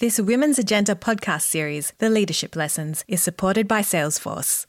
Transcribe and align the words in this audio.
This 0.00 0.18
Women's 0.18 0.58
Agenda 0.58 0.94
podcast 0.94 1.42
series, 1.42 1.92
The 1.98 2.08
Leadership 2.08 2.56
Lessons, 2.56 3.04
is 3.06 3.22
supported 3.22 3.68
by 3.68 3.82
Salesforce. 3.82 4.64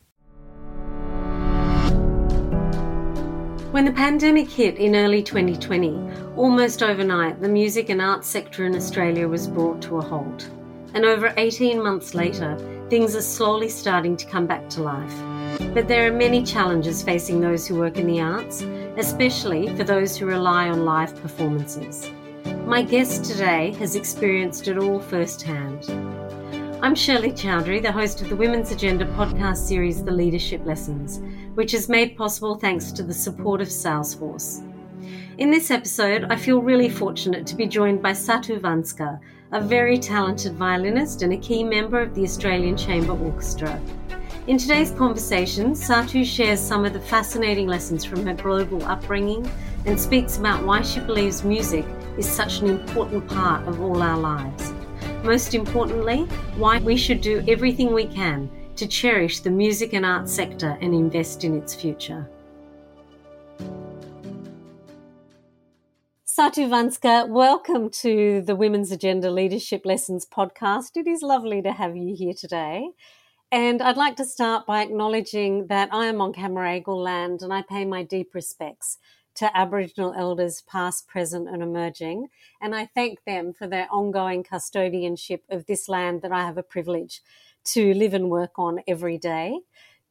When 3.71 3.86
the 3.86 3.94
pandemic 3.94 4.49
hit 4.49 4.75
in 4.75 4.94
early 4.94 5.23
2020, 5.23 6.36
almost 6.36 6.83
overnight, 6.83 7.39
the 7.39 7.47
music 7.47 7.88
and 7.88 8.02
arts 8.02 8.28
sector 8.28 8.65
in 8.65 8.75
Australia 8.75 9.29
was 9.29 9.47
brought 9.47 9.81
to 9.83 9.99
a 9.99 10.02
halt. 10.02 10.49
And 10.94 11.05
over 11.05 11.34
18 11.38 11.82
months 11.82 12.13
later, 12.13 12.58
things 12.90 13.16
are 13.16 13.22
slowly 13.22 13.70
starting 13.70 14.18
to 14.18 14.26
come 14.26 14.46
back 14.46 14.68
to 14.72 14.82
life. 14.82 15.16
But 15.74 15.88
there 15.88 16.12
are 16.12 16.13
many 16.13 16.44
challenges 16.44 17.04
facing 17.04 17.40
those 17.40 17.66
who 17.66 17.76
work 17.76 17.95
in 17.95 18.08
the 18.08 18.20
arts, 18.20 18.63
especially 18.98 19.73
for 19.77 19.86
those 19.86 20.18
who 20.18 20.26
rely 20.26 20.68
on 20.68 20.84
live 20.84 21.16
performances. 21.22 22.12
My 22.45 22.81
guest 22.81 23.26
today 23.26 23.71
has 23.80 23.95
experienced 23.95 24.67
it 24.67 24.77
all 24.77 24.99
firsthand. 24.99 25.85
I'm 26.81 26.95
Shirley 26.95 27.31
Chowdhary, 27.31 27.81
the 27.81 27.91
host 27.91 28.21
of 28.21 28.29
the 28.29 28.35
Women's 28.35 28.71
Agenda 28.71 29.05
podcast 29.05 29.57
series, 29.57 30.03
The 30.03 30.11
Leadership 30.11 30.66
Lessons, 30.66 31.21
which 31.55 31.73
is 31.73 31.89
made 31.89 32.17
possible 32.17 32.55
thanks 32.55 32.91
to 32.93 33.03
the 33.03 33.13
support 33.13 33.61
of 33.61 33.67
Salesforce. 33.67 34.63
In 35.38 35.52
this 35.52 35.69
episode, 35.69 36.25
I 36.30 36.35
feel 36.35 36.61
really 36.61 36.89
fortunate 36.89 37.45
to 37.47 37.55
be 37.55 37.67
joined 37.67 38.02
by 38.02 38.11
Satu 38.11 38.59
Vänskä, 38.59 39.19
a 39.52 39.61
very 39.61 39.97
talented 39.97 40.53
violinist 40.53 41.21
and 41.21 41.33
a 41.33 41.38
key 41.38 41.63
member 41.63 42.02
of 42.02 42.16
the 42.16 42.23
Australian 42.23 42.77
Chamber 42.77 43.13
Orchestra. 43.13 43.80
In 44.47 44.58
today's 44.58 44.91
conversation, 44.91 45.73
Satu 45.73 46.25
shares 46.25 46.59
some 46.59 46.85
of 46.85 46.94
the 46.94 46.99
fascinating 46.99 47.67
lessons 47.67 48.03
from 48.03 48.25
her 48.25 48.33
global 48.33 48.83
upbringing 48.85 49.49
and 49.85 49.99
speaks 49.99 50.38
about 50.38 50.66
why 50.66 50.81
she 50.81 50.99
believes 50.99 51.44
music 51.44 51.85
is 52.17 52.29
such 52.29 52.59
an 52.59 52.67
important 52.70 53.27
part 53.27 53.67
of 53.67 53.81
all 53.81 54.01
our 54.01 54.17
lives. 54.17 54.73
Most 55.23 55.53
importantly, 55.53 56.23
why 56.57 56.79
we 56.79 56.97
should 56.97 57.21
do 57.21 57.43
everything 57.47 57.93
we 57.93 58.05
can 58.05 58.49
to 58.75 58.88
cherish 58.88 59.39
the 59.39 59.52
music 59.52 59.94
and 59.94 60.05
arts 60.05 60.33
sector 60.33 60.77
and 60.81 60.94
invest 60.94 61.44
in 61.44 61.55
its 61.55 61.75
future. 61.75 62.27
Satu 66.25 66.67
Vänskä, 66.69 67.30
welcome 67.30 67.89
to 67.89 68.41
the 68.41 68.55
Women's 68.55 68.91
Agenda 68.91 69.30
Leadership 69.30 69.86
Lessons 69.86 70.25
podcast. 70.25 70.95
It 70.95 71.05
is 71.05 71.21
lovely 71.21 71.61
to 71.61 71.71
have 71.71 71.95
you 71.95 72.16
here 72.16 72.33
today. 72.33 72.89
And 73.52 73.81
I'd 73.81 73.97
like 73.97 74.16
to 74.16 74.25
start 74.25 74.66
by 74.66 74.81
acknowledging 74.81 75.67
that 75.67 75.89
I 75.91 76.05
am 76.05 76.21
on 76.21 76.33
Cammeraygal 76.33 77.03
land 77.03 77.41
and 77.41 77.53
I 77.53 77.61
pay 77.61 77.83
my 77.86 78.02
deep 78.02 78.33
respects 78.33 78.97
to 79.35 79.55
Aboriginal 79.57 80.13
elders 80.15 80.63
past, 80.67 81.07
present, 81.07 81.47
and 81.47 81.61
emerging. 81.61 82.27
And 82.61 82.75
I 82.75 82.85
thank 82.85 83.23
them 83.25 83.53
for 83.53 83.67
their 83.67 83.87
ongoing 83.91 84.43
custodianship 84.43 85.41
of 85.49 85.65
this 85.65 85.87
land 85.87 86.21
that 86.21 86.31
I 86.31 86.41
have 86.41 86.57
a 86.57 86.63
privilege 86.63 87.21
to 87.73 87.93
live 87.93 88.13
and 88.13 88.29
work 88.29 88.57
on 88.57 88.79
every 88.87 89.17
day. 89.17 89.59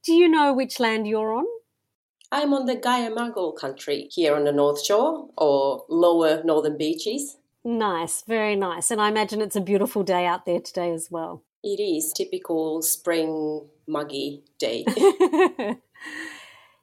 Do 0.03 0.13
you 0.15 0.29
know 0.29 0.53
which 0.53 0.81
land 0.81 1.07
you're 1.07 1.35
on? 1.35 1.45
I'm 2.33 2.55
on 2.55 2.67
the 2.67 2.77
Gayamagal 2.77 3.59
country 3.59 4.09
here 4.11 4.37
on 4.37 4.45
the 4.45 4.53
North 4.53 4.85
Shore 4.85 5.29
or 5.37 5.85
lower 5.89 6.43
northern 6.45 6.79
beaches. 6.79 7.37
Nice, 7.65 8.23
very 8.27 8.57
nice. 8.57 8.91
And 8.91 9.01
I 9.01 9.09
imagine 9.09 9.43
it's 9.43 9.57
a 9.57 9.61
beautiful 9.61 10.03
day 10.03 10.27
out 10.27 10.47
there 10.47 10.61
today 10.61 10.93
as 10.93 11.11
well. 11.11 11.43
It 11.63 11.81
is 11.81 12.13
typical 12.13 12.83
spring 12.83 13.69
muggy 13.87 14.45
day. 14.59 14.87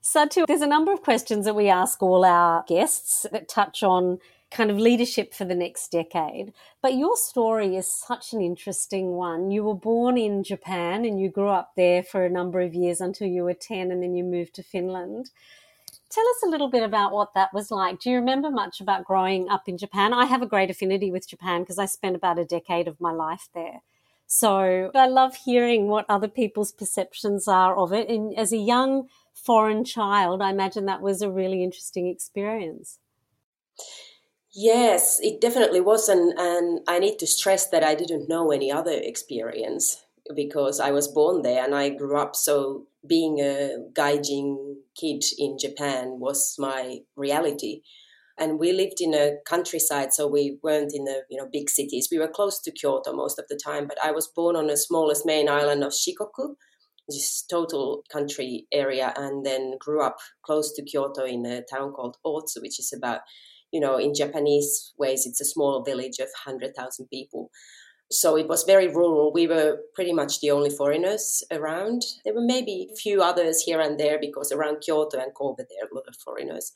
Satu, 0.07 0.45
there's 0.47 0.61
a 0.61 0.67
number 0.67 0.93
of 0.93 1.01
questions 1.01 1.43
that 1.43 1.55
we 1.55 1.67
ask 1.67 2.01
all 2.01 2.23
our 2.23 2.63
guests 2.65 3.25
that 3.33 3.49
touch 3.49 3.83
on 3.83 4.19
kind 4.49 4.71
of 4.71 4.77
leadership 4.77 5.33
for 5.33 5.43
the 5.43 5.53
next 5.53 5.91
decade. 5.91 6.53
But 6.81 6.95
your 6.95 7.17
story 7.17 7.75
is 7.75 7.93
such 7.93 8.31
an 8.31 8.41
interesting 8.41 9.17
one. 9.17 9.51
You 9.51 9.65
were 9.65 9.75
born 9.75 10.17
in 10.17 10.45
Japan 10.45 11.03
and 11.03 11.19
you 11.19 11.29
grew 11.29 11.49
up 11.49 11.73
there 11.75 12.03
for 12.03 12.23
a 12.23 12.29
number 12.29 12.61
of 12.61 12.73
years 12.73 13.01
until 13.01 13.27
you 13.27 13.43
were 13.43 13.53
10 13.53 13.91
and 13.91 14.01
then 14.01 14.15
you 14.15 14.23
moved 14.23 14.55
to 14.55 14.63
Finland. 14.63 15.31
Tell 16.09 16.25
us 16.25 16.43
a 16.45 16.49
little 16.49 16.69
bit 16.69 16.83
about 16.83 17.11
what 17.11 17.33
that 17.33 17.53
was 17.53 17.69
like. 17.69 17.99
Do 17.99 18.09
you 18.09 18.15
remember 18.15 18.49
much 18.49 18.79
about 18.79 19.03
growing 19.03 19.49
up 19.49 19.67
in 19.67 19.77
Japan? 19.77 20.13
I 20.13 20.23
have 20.23 20.41
a 20.41 20.47
great 20.47 20.69
affinity 20.69 21.11
with 21.11 21.27
Japan 21.27 21.63
because 21.63 21.79
I 21.79 21.85
spent 21.85 22.15
about 22.15 22.39
a 22.39 22.45
decade 22.45 22.87
of 22.87 23.01
my 23.01 23.11
life 23.11 23.49
there. 23.53 23.81
So 24.27 24.91
I 24.93 25.07
love 25.07 25.35
hearing 25.35 25.87
what 25.87 26.05
other 26.09 26.27
people's 26.27 26.73
perceptions 26.73 27.47
are 27.47 27.75
of 27.77 27.93
it. 27.93 28.09
And 28.09 28.37
as 28.37 28.51
a 28.51 28.57
young 28.57 29.07
foreign 29.33 29.85
child, 29.85 30.41
I 30.41 30.51
imagine 30.51 30.85
that 30.85 31.01
was 31.01 31.21
a 31.21 31.31
really 31.31 31.63
interesting 31.63 32.07
experience. 32.07 32.99
Yes, 34.53 35.19
it 35.21 35.39
definitely 35.39 35.81
was. 35.81 36.09
And, 36.09 36.37
and 36.37 36.81
I 36.87 36.99
need 36.99 37.19
to 37.19 37.27
stress 37.27 37.69
that 37.69 37.83
I 37.83 37.95
didn't 37.95 38.27
know 38.27 38.51
any 38.51 38.71
other 38.71 38.91
experience 38.91 40.03
because 40.35 40.81
I 40.81 40.91
was 40.91 41.07
born 41.07 41.41
there 41.41 41.63
and 41.63 41.73
I 41.73 41.89
grew 41.89 42.17
up. 42.17 42.35
So 42.35 42.87
being 43.07 43.39
a 43.39 43.77
gaijin 43.93 44.75
kid 44.99 45.23
in 45.37 45.57
Japan 45.57 46.19
was 46.19 46.55
my 46.59 46.99
reality. 47.15 47.81
And 48.39 48.59
we 48.59 48.71
lived 48.71 49.01
in 49.01 49.13
a 49.13 49.37
countryside, 49.47 50.13
so 50.13 50.27
we 50.27 50.59
weren't 50.61 50.93
in 50.93 51.05
the 51.05 51.23
you 51.29 51.37
know 51.37 51.49
big 51.51 51.69
cities. 51.69 52.09
We 52.11 52.19
were 52.19 52.27
close 52.27 52.61
to 52.61 52.71
Kyoto 52.71 53.13
most 53.13 53.39
of 53.39 53.45
the 53.49 53.59
time, 53.63 53.87
but 53.87 53.97
I 54.03 54.11
was 54.11 54.27
born 54.27 54.55
on 54.55 54.67
the 54.67 54.77
smallest 54.77 55.25
main 55.25 55.49
island 55.49 55.83
of 55.83 55.91
Shikoku, 55.91 56.55
this 57.07 57.43
total 57.49 58.03
country 58.11 58.67
area 58.71 59.13
and 59.15 59.45
then 59.45 59.73
grew 59.79 60.03
up 60.03 60.17
close 60.43 60.73
to 60.73 60.83
Kyoto 60.83 61.23
in 61.23 61.45
a 61.45 61.63
town 61.63 61.91
called 61.91 62.17
Otsu, 62.25 62.61
which 62.61 62.79
is 62.79 62.93
about, 62.95 63.21
you 63.71 63.79
know, 63.79 63.97
in 63.97 64.13
Japanese 64.13 64.93
ways, 64.97 65.25
it's 65.25 65.41
a 65.41 65.45
small 65.45 65.83
village 65.83 66.19
of 66.19 66.27
100,000 66.45 67.07
people. 67.07 67.49
So 68.09 68.37
it 68.37 68.47
was 68.47 68.63
very 68.63 68.87
rural. 68.87 69.33
We 69.33 69.47
were 69.47 69.79
pretty 69.93 70.13
much 70.13 70.39
the 70.39 70.51
only 70.51 70.69
foreigners 70.69 71.43
around. 71.51 72.03
There 72.23 72.33
were 72.33 72.45
maybe 72.45 72.89
a 72.91 72.95
few 72.95 73.21
others 73.21 73.61
here 73.61 73.81
and 73.81 73.99
there 73.99 74.17
because 74.19 74.51
around 74.51 74.81
Kyoto 74.81 75.19
and 75.19 75.33
Kobe 75.33 75.63
there 75.69 75.85
are 75.85 75.91
a 75.91 75.95
lot 75.95 76.05
of 76.07 76.15
foreigners. 76.15 76.71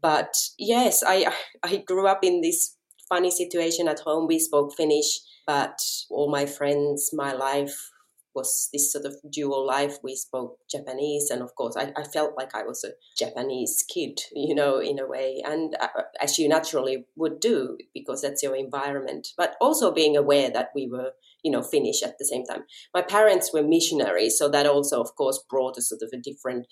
But 0.00 0.34
yes, 0.58 1.02
I 1.06 1.32
I 1.62 1.76
grew 1.78 2.06
up 2.06 2.20
in 2.22 2.40
this 2.40 2.76
funny 3.08 3.30
situation 3.30 3.88
at 3.88 4.00
home. 4.00 4.26
We 4.26 4.38
spoke 4.38 4.74
Finnish, 4.74 5.20
but 5.46 5.78
all 6.10 6.30
my 6.30 6.46
friends, 6.46 7.10
my 7.12 7.32
life 7.32 7.90
was 8.36 8.68
this 8.72 8.92
sort 8.92 9.06
of 9.06 9.16
dual 9.32 9.66
life. 9.66 9.98
We 10.04 10.14
spoke 10.14 10.58
Japanese, 10.70 11.30
and 11.30 11.42
of 11.42 11.54
course, 11.54 11.74
I, 11.76 11.92
I 11.96 12.04
felt 12.04 12.34
like 12.36 12.54
I 12.54 12.62
was 12.62 12.84
a 12.84 12.92
Japanese 13.18 13.82
kid, 13.92 14.20
you 14.32 14.54
know, 14.54 14.78
in 14.78 14.98
a 15.00 15.06
way, 15.06 15.42
and 15.44 15.74
uh, 15.80 16.02
as 16.20 16.38
you 16.38 16.48
naturally 16.48 17.06
would 17.16 17.40
do 17.40 17.78
because 17.94 18.22
that's 18.22 18.42
your 18.42 18.54
environment. 18.54 19.28
But 19.36 19.56
also 19.60 19.90
being 19.90 20.16
aware 20.16 20.50
that 20.50 20.68
we 20.74 20.86
were, 20.86 21.12
you 21.42 21.50
know, 21.50 21.62
Finnish 21.62 22.02
at 22.02 22.18
the 22.18 22.26
same 22.26 22.44
time. 22.44 22.64
My 22.94 23.02
parents 23.02 23.52
were 23.52 23.62
missionaries, 23.62 24.38
so 24.38 24.48
that 24.50 24.66
also, 24.66 25.00
of 25.00 25.16
course, 25.16 25.42
brought 25.48 25.78
a 25.78 25.82
sort 25.82 26.02
of 26.02 26.10
a 26.12 26.20
different 26.20 26.66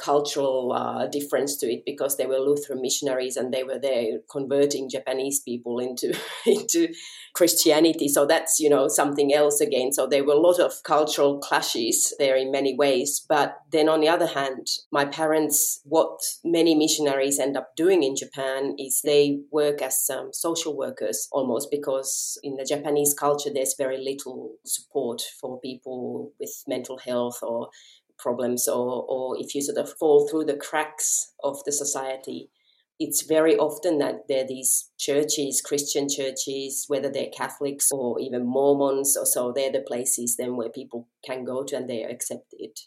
cultural 0.00 0.72
uh, 0.72 1.06
difference 1.06 1.56
to 1.58 1.66
it 1.66 1.82
because 1.84 2.16
they 2.16 2.26
were 2.26 2.38
Lutheran 2.38 2.80
missionaries 2.80 3.36
and 3.36 3.52
they 3.52 3.62
were 3.62 3.78
there 3.78 4.20
converting 4.30 4.88
Japanese 4.88 5.40
people 5.40 5.78
into 5.78 6.16
into 6.46 6.88
Christianity. 7.34 8.08
So 8.08 8.26
that's 8.26 8.58
you 8.58 8.70
know 8.70 8.88
something 8.88 9.32
else 9.34 9.60
again. 9.60 9.92
So 9.92 10.06
there 10.06 10.24
were 10.24 10.34
a 10.34 10.40
lot 10.40 10.58
of 10.58 10.82
cultural 10.84 11.38
clashes 11.38 12.14
there 12.18 12.36
in 12.36 12.50
many 12.50 12.74
ways. 12.74 13.24
But 13.28 13.58
then 13.70 13.88
on 13.88 14.00
the 14.00 14.08
other 14.08 14.26
hand, 14.26 14.66
my 14.90 15.04
parents, 15.04 15.80
what 15.84 16.18
many 16.44 16.74
missionaries 16.74 17.38
end 17.38 17.56
up 17.56 17.76
doing 17.76 18.02
in 18.02 18.16
Japan 18.16 18.74
is 18.78 19.02
they 19.04 19.40
work 19.50 19.82
as 19.82 20.08
um, 20.12 20.30
social 20.32 20.76
workers 20.76 21.28
almost 21.32 21.70
because 21.70 22.38
in 22.42 22.56
the 22.56 22.64
Japanese 22.64 23.14
culture 23.14 23.50
there's 23.52 23.74
very 23.76 23.98
little 23.98 24.52
support 24.64 25.22
for 25.40 25.60
people 25.60 26.32
with 26.38 26.64
mental 26.66 26.98
health 26.98 27.38
or 27.42 27.68
problems 28.20 28.68
or, 28.68 29.04
or 29.08 29.36
if 29.38 29.54
you 29.54 29.62
sort 29.62 29.78
of 29.78 29.92
fall 29.98 30.28
through 30.28 30.44
the 30.44 30.56
cracks 30.56 31.32
of 31.42 31.62
the 31.64 31.72
society, 31.72 32.50
it's 33.00 33.22
very 33.22 33.56
often 33.56 33.96
that 33.98 34.28
there 34.28 34.44
are 34.44 34.46
these 34.46 34.90
churches, 34.98 35.62
Christian 35.62 36.06
churches, 36.06 36.84
whether 36.88 37.10
they're 37.10 37.30
Catholics 37.34 37.90
or 37.90 38.20
even 38.20 38.46
Mormons 38.46 39.16
or 39.16 39.24
so, 39.24 39.52
they're 39.52 39.72
the 39.72 39.80
places 39.80 40.36
then 40.36 40.56
where 40.56 40.68
people 40.68 41.08
can 41.24 41.44
go 41.44 41.64
to 41.64 41.76
and 41.76 41.88
they 41.88 42.04
are 42.04 42.10
accepted. 42.10 42.78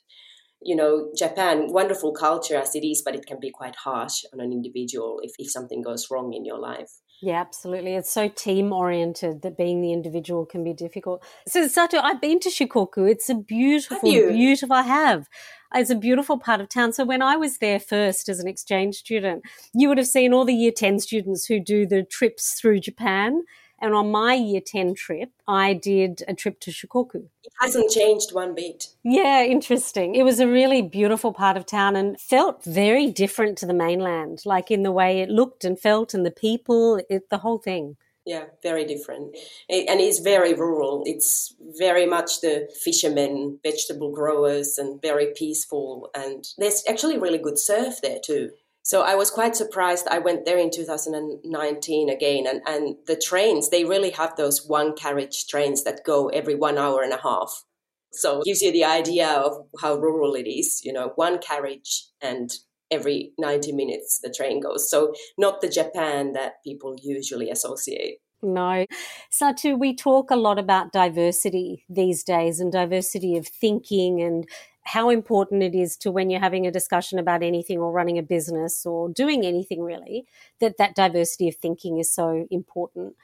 You 0.61 0.75
know, 0.75 1.11
Japan, 1.17 1.73
wonderful 1.73 2.13
culture 2.13 2.57
as 2.57 2.75
it 2.75 2.85
is, 2.85 3.01
but 3.03 3.15
it 3.15 3.25
can 3.25 3.39
be 3.41 3.49
quite 3.49 3.75
harsh 3.75 4.23
on 4.31 4.39
an 4.39 4.51
individual 4.51 5.19
if, 5.23 5.31
if 5.39 5.49
something 5.49 5.81
goes 5.81 6.07
wrong 6.11 6.33
in 6.33 6.45
your 6.45 6.59
life. 6.59 6.91
Yeah, 7.23 7.39
absolutely. 7.39 7.95
It's 7.95 8.11
so 8.11 8.27
team 8.27 8.73
oriented 8.73 9.43
that 9.43 9.55
being 9.55 9.79
the 9.79 9.93
individual 9.93 10.45
can 10.45 10.61
be 10.61 10.73
difficult. 10.73 11.23
So, 11.47 11.69
Satu, 11.69 12.01
I've 12.03 12.19
been 12.19 12.41
to 12.41 12.49
Shikoku. 12.49 13.09
It's 13.09 13.29
a 13.29 13.35
beautiful, 13.35 14.01
beautiful. 14.01 14.75
I 14.75 14.81
have. 14.81 15.29
It's 15.73 15.89
a 15.89 15.95
beautiful 15.95 16.37
part 16.37 16.59
of 16.59 16.67
town. 16.67 16.91
So, 16.91 17.05
when 17.05 17.21
I 17.21 17.37
was 17.37 17.59
there 17.59 17.79
first 17.79 18.27
as 18.27 18.41
an 18.41 18.49
exchange 18.49 18.95
student, 18.95 19.43
you 19.73 19.87
would 19.87 19.97
have 19.97 20.07
seen 20.07 20.33
all 20.33 20.43
the 20.43 20.53
year 20.53 20.73
10 20.75 20.99
students 20.99 21.45
who 21.45 21.61
do 21.61 21.85
the 21.85 22.03
trips 22.03 22.59
through 22.59 22.81
Japan. 22.81 23.43
And 23.83 23.93
on 23.93 24.11
my 24.11 24.33
year 24.33 24.61
10 24.61 24.95
trip, 24.95 25.29
I 25.45 25.73
did 25.73 26.23
a 26.25 26.33
trip 26.33 26.61
to 26.61 26.71
Shikoku. 26.71 27.27
It 27.43 27.51
hasn't 27.59 27.91
changed 27.91 28.33
one 28.33 28.55
bit. 28.55 28.87
Yeah, 29.03 29.43
interesting. 29.43 30.15
It 30.15 30.23
was 30.23 30.39
a 30.39 30.47
really 30.47 30.81
beautiful 30.81 31.33
part 31.33 31.57
of 31.57 31.65
town 31.65 31.97
and 31.97 32.17
felt 32.17 32.63
very 32.63 33.11
different 33.11 33.57
to 33.57 33.65
the 33.65 33.73
mainland, 33.73 34.43
like 34.45 34.71
in 34.71 34.83
the 34.83 34.91
way 34.93 35.19
it 35.19 35.27
looked 35.27 35.65
and 35.65 35.77
felt 35.77 36.13
and 36.13 36.25
the 36.25 36.31
people, 36.31 37.01
it, 37.09 37.29
the 37.29 37.39
whole 37.39 37.57
thing. 37.57 37.97
Yeah, 38.25 38.45
very 38.61 38.85
different. 38.85 39.35
And 39.67 39.99
it's 39.99 40.19
very 40.19 40.53
rural. 40.53 41.03
It's 41.05 41.53
very 41.77 42.05
much 42.05 42.39
the 42.39 42.69
fishermen, 42.81 43.59
vegetable 43.63 44.13
growers, 44.13 44.77
and 44.77 45.01
very 45.01 45.33
peaceful. 45.35 46.09
And 46.15 46.47
there's 46.57 46.83
actually 46.87 47.17
really 47.17 47.37
good 47.37 47.59
surf 47.59 47.95
there 48.01 48.19
too. 48.23 48.51
So 48.83 49.01
I 49.01 49.15
was 49.15 49.31
quite 49.31 49.55
surprised. 49.55 50.07
I 50.09 50.19
went 50.19 50.45
there 50.45 50.57
in 50.57 50.69
2019 50.69 52.09
again, 52.09 52.45
and, 52.45 52.61
and 52.65 52.97
the 53.07 53.15
trains, 53.15 53.69
they 53.69 53.85
really 53.85 54.11
have 54.11 54.35
those 54.35 54.67
one 54.67 54.93
carriage 54.93 55.47
trains 55.47 55.83
that 55.85 56.03
go 56.05 56.27
every 56.27 56.55
one 56.55 56.77
hour 56.77 57.01
and 57.01 57.13
a 57.13 57.21
half. 57.21 57.63
So 58.11 58.39
it 58.41 58.45
gives 58.45 58.61
you 58.61 58.71
the 58.71 58.83
idea 58.83 59.27
of 59.27 59.53
how 59.81 59.95
rural 59.95 60.35
it 60.35 60.47
is, 60.47 60.81
you 60.83 60.93
know, 60.93 61.13
one 61.15 61.39
carriage 61.39 62.05
and 62.21 62.51
every 62.91 63.31
90 63.39 63.71
minutes 63.71 64.19
the 64.21 64.29
train 64.29 64.59
goes. 64.59 64.89
So 64.89 65.13
not 65.37 65.61
the 65.61 65.69
Japan 65.69 66.33
that 66.33 66.63
people 66.63 66.95
usually 67.01 67.49
associate. 67.49 68.19
No. 68.43 68.85
Satu, 69.31 69.79
we 69.79 69.95
talk 69.95 70.29
a 70.29 70.35
lot 70.35 70.59
about 70.59 70.91
diversity 70.91 71.85
these 71.89 72.23
days 72.23 72.59
and 72.59 72.71
diversity 72.71 73.37
of 73.37 73.47
thinking 73.47 74.21
and 74.21 74.47
how 74.85 75.09
important 75.09 75.63
it 75.63 75.75
is 75.75 75.95
to 75.97 76.11
when 76.11 76.29
you're 76.29 76.39
having 76.39 76.67
a 76.67 76.71
discussion 76.71 77.17
about 77.17 77.43
anything 77.43 77.79
or 77.79 77.91
running 77.91 78.17
a 78.17 78.23
business 78.23 78.85
or 78.85 79.09
doing 79.09 79.45
anything 79.45 79.81
really 79.81 80.25
that 80.59 80.77
that 80.77 80.95
diversity 80.95 81.47
of 81.47 81.55
thinking 81.55 81.97
is 81.97 82.11
so 82.11 82.47
important. 82.51 83.15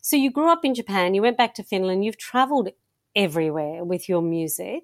So 0.00 0.16
you 0.16 0.30
grew 0.30 0.50
up 0.50 0.64
in 0.64 0.74
japan 0.74 1.14
you 1.14 1.22
went 1.22 1.36
back 1.36 1.54
to 1.54 1.62
finland 1.62 2.04
you've 2.04 2.18
traveled 2.18 2.70
everywhere 3.14 3.84
with 3.84 4.08
your 4.08 4.22
music. 4.22 4.82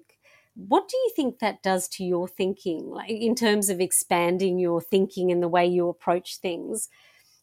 What 0.55 0.87
do 0.87 0.97
you 0.97 1.11
think 1.15 1.39
that 1.39 1.63
does 1.63 1.87
to 1.89 2.03
your 2.03 2.27
thinking 2.27 2.89
like 2.89 3.09
in 3.09 3.35
terms 3.35 3.69
of 3.69 3.79
expanding 3.79 4.59
your 4.59 4.81
thinking 4.81 5.31
and 5.31 5.41
the 5.41 5.47
way 5.47 5.65
you 5.65 5.87
approach 5.89 6.37
things? 6.37 6.89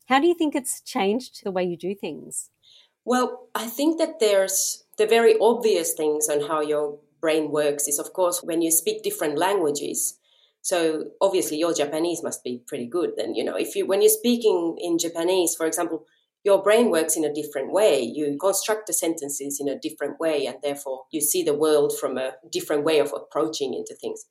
How 0.07 0.21
do 0.21 0.27
you 0.27 0.35
think 0.35 0.55
it's 0.55 0.81
changed 0.81 1.45
the 1.45 1.51
way 1.51 1.65
you 1.65 1.77
do 1.77 1.95
things? 1.95 2.51
Well 3.05 3.49
i 3.55 3.67
think 3.67 3.99
that 3.99 4.21
there's 4.21 4.85
the 4.97 5.07
very 5.07 5.35
obvious 5.41 5.95
things 5.95 6.29
on 6.29 6.43
how 6.43 6.61
your 6.61 6.99
brain 7.21 7.51
works 7.51 7.87
is, 7.89 7.99
of 7.99 8.13
course, 8.13 8.41
when 8.43 8.63
you 8.63 8.71
speak 8.71 9.03
different 9.03 9.39
languages. 9.39 10.19
So 10.63 11.05
obviously, 11.21 11.59
your 11.59 11.73
Japanese 11.73 12.23
must 12.23 12.45
be 12.45 12.63
pretty 12.67 12.87
good. 12.87 13.13
Then 13.17 13.35
you 13.35 13.45
know, 13.45 13.57
if 13.57 13.75
you 13.75 13.87
when 13.87 14.03
you're 14.03 14.11
speaking 14.11 14.77
in 14.79 14.99
Japanese, 14.99 15.55
for 15.55 15.67
example, 15.67 16.07
your 16.45 16.63
brain 16.63 16.91
works 16.91 17.17
in 17.17 17.25
a 17.25 17.33
different 17.33 17.73
way. 17.73 18.01
You 18.01 18.37
construct 18.41 18.87
the 18.87 18.93
sentences 18.93 19.59
in 19.61 19.69
a 19.69 19.79
different 19.79 20.19
way, 20.19 20.47
and 20.47 20.57
therefore 20.63 21.05
you 21.11 21.21
see 21.21 21.43
the 21.43 21.55
world 21.55 21.93
from 21.99 22.19
a 22.19 22.33
different 22.51 22.85
way 22.85 22.99
of 22.99 23.13
approaching 23.15 23.75
into 23.75 23.95
things. 23.95 24.25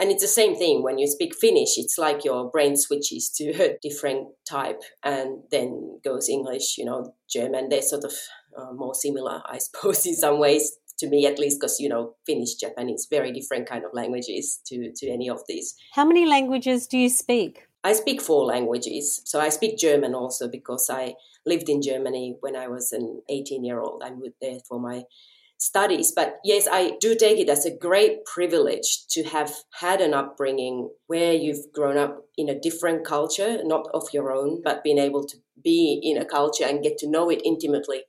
And 0.00 0.12
it's 0.12 0.22
the 0.22 0.28
same 0.28 0.56
thing 0.56 0.84
when 0.84 0.98
you 0.98 1.08
speak 1.08 1.34
Finnish. 1.34 1.76
It's 1.76 1.98
like 1.98 2.24
your 2.24 2.48
brain 2.50 2.76
switches 2.76 3.30
to 3.30 3.50
a 3.60 3.78
different 3.82 4.28
type 4.48 4.80
and 5.02 5.42
then 5.50 5.98
goes 6.04 6.28
English, 6.28 6.78
you 6.78 6.84
know, 6.84 7.14
German. 7.28 7.68
They're 7.68 7.82
sort 7.82 8.04
of 8.04 8.12
uh, 8.56 8.72
more 8.72 8.94
similar, 8.94 9.42
I 9.44 9.58
suppose, 9.58 10.06
in 10.06 10.14
some 10.14 10.38
ways 10.38 10.78
to 10.98 11.08
me 11.08 11.26
at 11.26 11.38
least 11.38 11.60
because 11.60 11.80
you 11.80 11.88
know 11.88 12.14
finnish 12.26 12.54
japanese 12.54 13.06
very 13.10 13.32
different 13.32 13.68
kind 13.68 13.84
of 13.84 13.92
languages 13.92 14.60
to 14.66 14.92
to 14.94 15.08
any 15.08 15.28
of 15.28 15.40
these. 15.48 15.74
How 15.92 16.04
many 16.04 16.26
languages 16.26 16.86
do 16.86 16.98
you 16.98 17.08
speak? 17.08 17.66
I 17.84 17.92
speak 17.92 18.20
four 18.20 18.44
languages. 18.44 19.22
So 19.24 19.40
i 19.40 19.48
speak 19.48 19.78
german 19.78 20.14
also 20.14 20.48
because 20.48 20.90
i 20.90 21.14
lived 21.46 21.68
in 21.68 21.82
germany 21.82 22.36
when 22.40 22.56
i 22.56 22.68
was 22.68 22.92
an 22.92 23.22
18 23.28 23.64
year 23.64 23.80
old 23.80 24.02
i 24.04 24.10
moved 24.10 24.34
there 24.40 24.58
for 24.68 24.78
my 24.80 25.04
studies. 25.60 26.12
But 26.12 26.38
yes 26.44 26.68
i 26.70 26.92
do 27.00 27.14
take 27.16 27.38
it 27.38 27.48
as 27.48 27.66
a 27.66 27.76
great 27.76 28.24
privilege 28.24 29.06
to 29.10 29.24
have 29.24 29.52
had 29.80 30.00
an 30.00 30.14
upbringing 30.14 30.90
where 31.08 31.32
you've 31.32 31.72
grown 31.72 31.98
up 31.98 32.24
in 32.36 32.48
a 32.48 32.58
different 32.58 33.04
culture 33.04 33.58
not 33.64 33.88
of 33.92 34.04
your 34.12 34.32
own 34.32 34.62
but 34.62 34.84
being 34.84 34.98
able 34.98 35.24
to 35.24 35.36
be 35.62 36.00
in 36.02 36.16
a 36.16 36.24
culture 36.24 36.64
and 36.64 36.82
get 36.82 36.96
to 36.98 37.10
know 37.10 37.28
it 37.28 37.42
intimately 37.44 38.02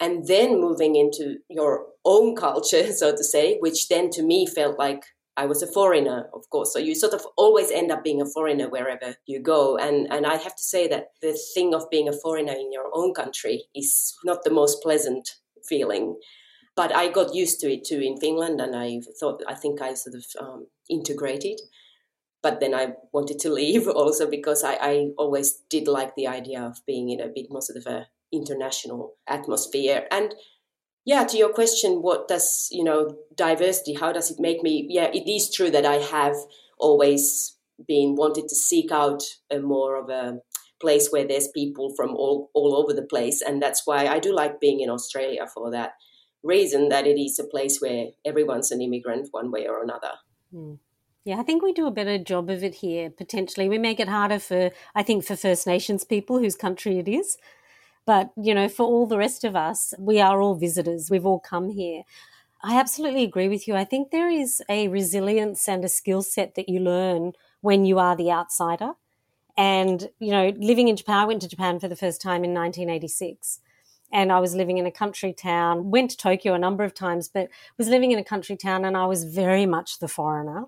and 0.00 0.26
then 0.26 0.60
moving 0.60 0.96
into 0.96 1.36
your 1.48 1.86
own 2.04 2.36
culture, 2.36 2.92
so 2.92 3.14
to 3.14 3.24
say, 3.24 3.58
which 3.58 3.88
then 3.88 4.10
to 4.10 4.22
me 4.22 4.46
felt 4.46 4.78
like 4.78 5.04
I 5.38 5.44
was 5.44 5.62
a 5.62 5.66
foreigner, 5.66 6.30
of 6.32 6.48
course. 6.48 6.72
So 6.72 6.78
you 6.78 6.94
sort 6.94 7.12
of 7.12 7.26
always 7.36 7.70
end 7.70 7.92
up 7.92 8.02
being 8.02 8.22
a 8.22 8.26
foreigner 8.26 8.70
wherever 8.70 9.16
you 9.26 9.40
go. 9.40 9.76
And 9.76 10.10
and 10.10 10.26
I 10.26 10.36
have 10.36 10.56
to 10.56 10.62
say 10.62 10.88
that 10.88 11.08
the 11.20 11.38
thing 11.54 11.74
of 11.74 11.90
being 11.90 12.08
a 12.08 12.12
foreigner 12.12 12.54
in 12.54 12.72
your 12.72 12.90
own 12.94 13.12
country 13.12 13.64
is 13.74 14.14
not 14.24 14.44
the 14.44 14.50
most 14.50 14.82
pleasant 14.82 15.36
feeling. 15.68 16.16
But 16.74 16.94
I 16.94 17.08
got 17.08 17.34
used 17.34 17.60
to 17.60 17.72
it 17.72 17.84
too 17.84 18.00
in 18.00 18.18
Finland, 18.18 18.60
and 18.60 18.74
I 18.74 19.00
thought 19.20 19.42
I 19.46 19.54
think 19.54 19.82
I 19.82 19.94
sort 19.94 20.16
of 20.16 20.24
um, 20.40 20.66
integrated. 20.88 21.60
But 22.42 22.60
then 22.60 22.74
I 22.74 22.94
wanted 23.12 23.38
to 23.40 23.52
leave 23.60 23.88
also 23.88 24.30
because 24.30 24.64
I, 24.64 24.74
I 24.74 25.08
always 25.18 25.62
did 25.68 25.86
like 25.86 26.14
the 26.14 26.28
idea 26.28 26.62
of 26.62 26.78
being 26.86 27.10
in 27.10 27.20
a 27.20 27.28
bit 27.28 27.46
more 27.50 27.62
sort 27.62 27.78
of 27.78 27.86
a 27.86 28.06
international 28.32 29.14
atmosphere. 29.26 30.06
And 30.10 30.34
yeah, 31.04 31.24
to 31.24 31.36
your 31.36 31.52
question, 31.52 32.02
what 32.02 32.28
does, 32.28 32.68
you 32.70 32.82
know, 32.82 33.16
diversity, 33.34 33.94
how 33.94 34.12
does 34.12 34.30
it 34.30 34.40
make 34.40 34.62
me? 34.62 34.86
Yeah, 34.88 35.10
it 35.12 35.30
is 35.30 35.52
true 35.52 35.70
that 35.70 35.86
I 35.86 35.96
have 35.96 36.36
always 36.78 37.56
been 37.86 38.16
wanted 38.16 38.48
to 38.48 38.54
seek 38.54 38.90
out 38.90 39.22
a 39.50 39.60
more 39.60 39.96
of 39.96 40.08
a 40.08 40.40
place 40.80 41.08
where 41.10 41.26
there's 41.26 41.48
people 41.48 41.94
from 41.96 42.10
all, 42.10 42.50
all 42.54 42.76
over 42.76 42.92
the 42.92 43.06
place. 43.06 43.40
And 43.40 43.62
that's 43.62 43.86
why 43.86 44.06
I 44.06 44.18
do 44.18 44.34
like 44.34 44.60
being 44.60 44.80
in 44.80 44.90
Australia 44.90 45.46
for 45.52 45.70
that 45.70 45.92
reason 46.42 46.88
that 46.88 47.06
it 47.06 47.20
is 47.20 47.38
a 47.38 47.44
place 47.44 47.80
where 47.80 48.06
everyone's 48.24 48.70
an 48.70 48.80
immigrant 48.80 49.28
one 49.30 49.50
way 49.50 49.66
or 49.66 49.82
another. 49.82 50.12
Mm. 50.54 50.78
Yeah, 51.24 51.40
I 51.40 51.42
think 51.42 51.62
we 51.62 51.72
do 51.72 51.88
a 51.88 51.90
better 51.90 52.18
job 52.18 52.50
of 52.50 52.62
it 52.62 52.76
here, 52.76 53.10
potentially. 53.10 53.68
We 53.68 53.78
make 53.78 53.98
it 53.98 54.08
harder 54.08 54.38
for, 54.38 54.70
I 54.94 55.02
think, 55.02 55.24
for 55.24 55.34
First 55.34 55.66
Nations 55.66 56.04
people 56.04 56.38
whose 56.38 56.54
country 56.54 56.98
it 56.98 57.08
is. 57.08 57.36
But, 58.06 58.30
you 58.40 58.54
know, 58.54 58.68
for 58.68 58.84
all 58.84 59.06
the 59.06 59.18
rest 59.18 59.44
of 59.44 59.56
us, 59.56 59.92
we 59.98 60.20
are 60.20 60.40
all 60.40 60.54
visitors. 60.54 61.10
We've 61.10 61.26
all 61.26 61.40
come 61.40 61.70
here. 61.70 62.04
I 62.62 62.78
absolutely 62.78 63.24
agree 63.24 63.48
with 63.48 63.68
you. 63.68 63.74
I 63.76 63.84
think 63.84 64.10
there 64.10 64.30
is 64.30 64.62
a 64.68 64.88
resilience 64.88 65.68
and 65.68 65.84
a 65.84 65.88
skill 65.88 66.22
set 66.22 66.54
that 66.54 66.68
you 66.68 66.80
learn 66.80 67.32
when 67.60 67.84
you 67.84 67.98
are 67.98 68.16
the 68.16 68.30
outsider. 68.30 68.92
And, 69.56 70.10
you 70.20 70.30
know, 70.30 70.52
living 70.56 70.88
in 70.88 70.96
Japan, 70.96 71.18
I 71.18 71.24
went 71.24 71.42
to 71.42 71.48
Japan 71.48 71.80
for 71.80 71.88
the 71.88 71.96
first 71.96 72.20
time 72.20 72.44
in 72.44 72.54
1986. 72.54 73.60
And 74.12 74.32
I 74.32 74.40
was 74.40 74.54
living 74.54 74.78
in 74.78 74.86
a 74.86 74.92
country 74.92 75.32
town, 75.32 75.90
went 75.90 76.10
to 76.12 76.16
Tokyo 76.16 76.54
a 76.54 76.58
number 76.58 76.84
of 76.84 76.94
times, 76.94 77.28
but 77.28 77.48
was 77.76 77.88
living 77.88 78.12
in 78.12 78.18
a 78.18 78.24
country 78.24 78.56
town 78.56 78.84
and 78.84 78.96
I 78.96 79.06
was 79.06 79.24
very 79.24 79.66
much 79.66 79.98
the 79.98 80.08
foreigner. 80.08 80.66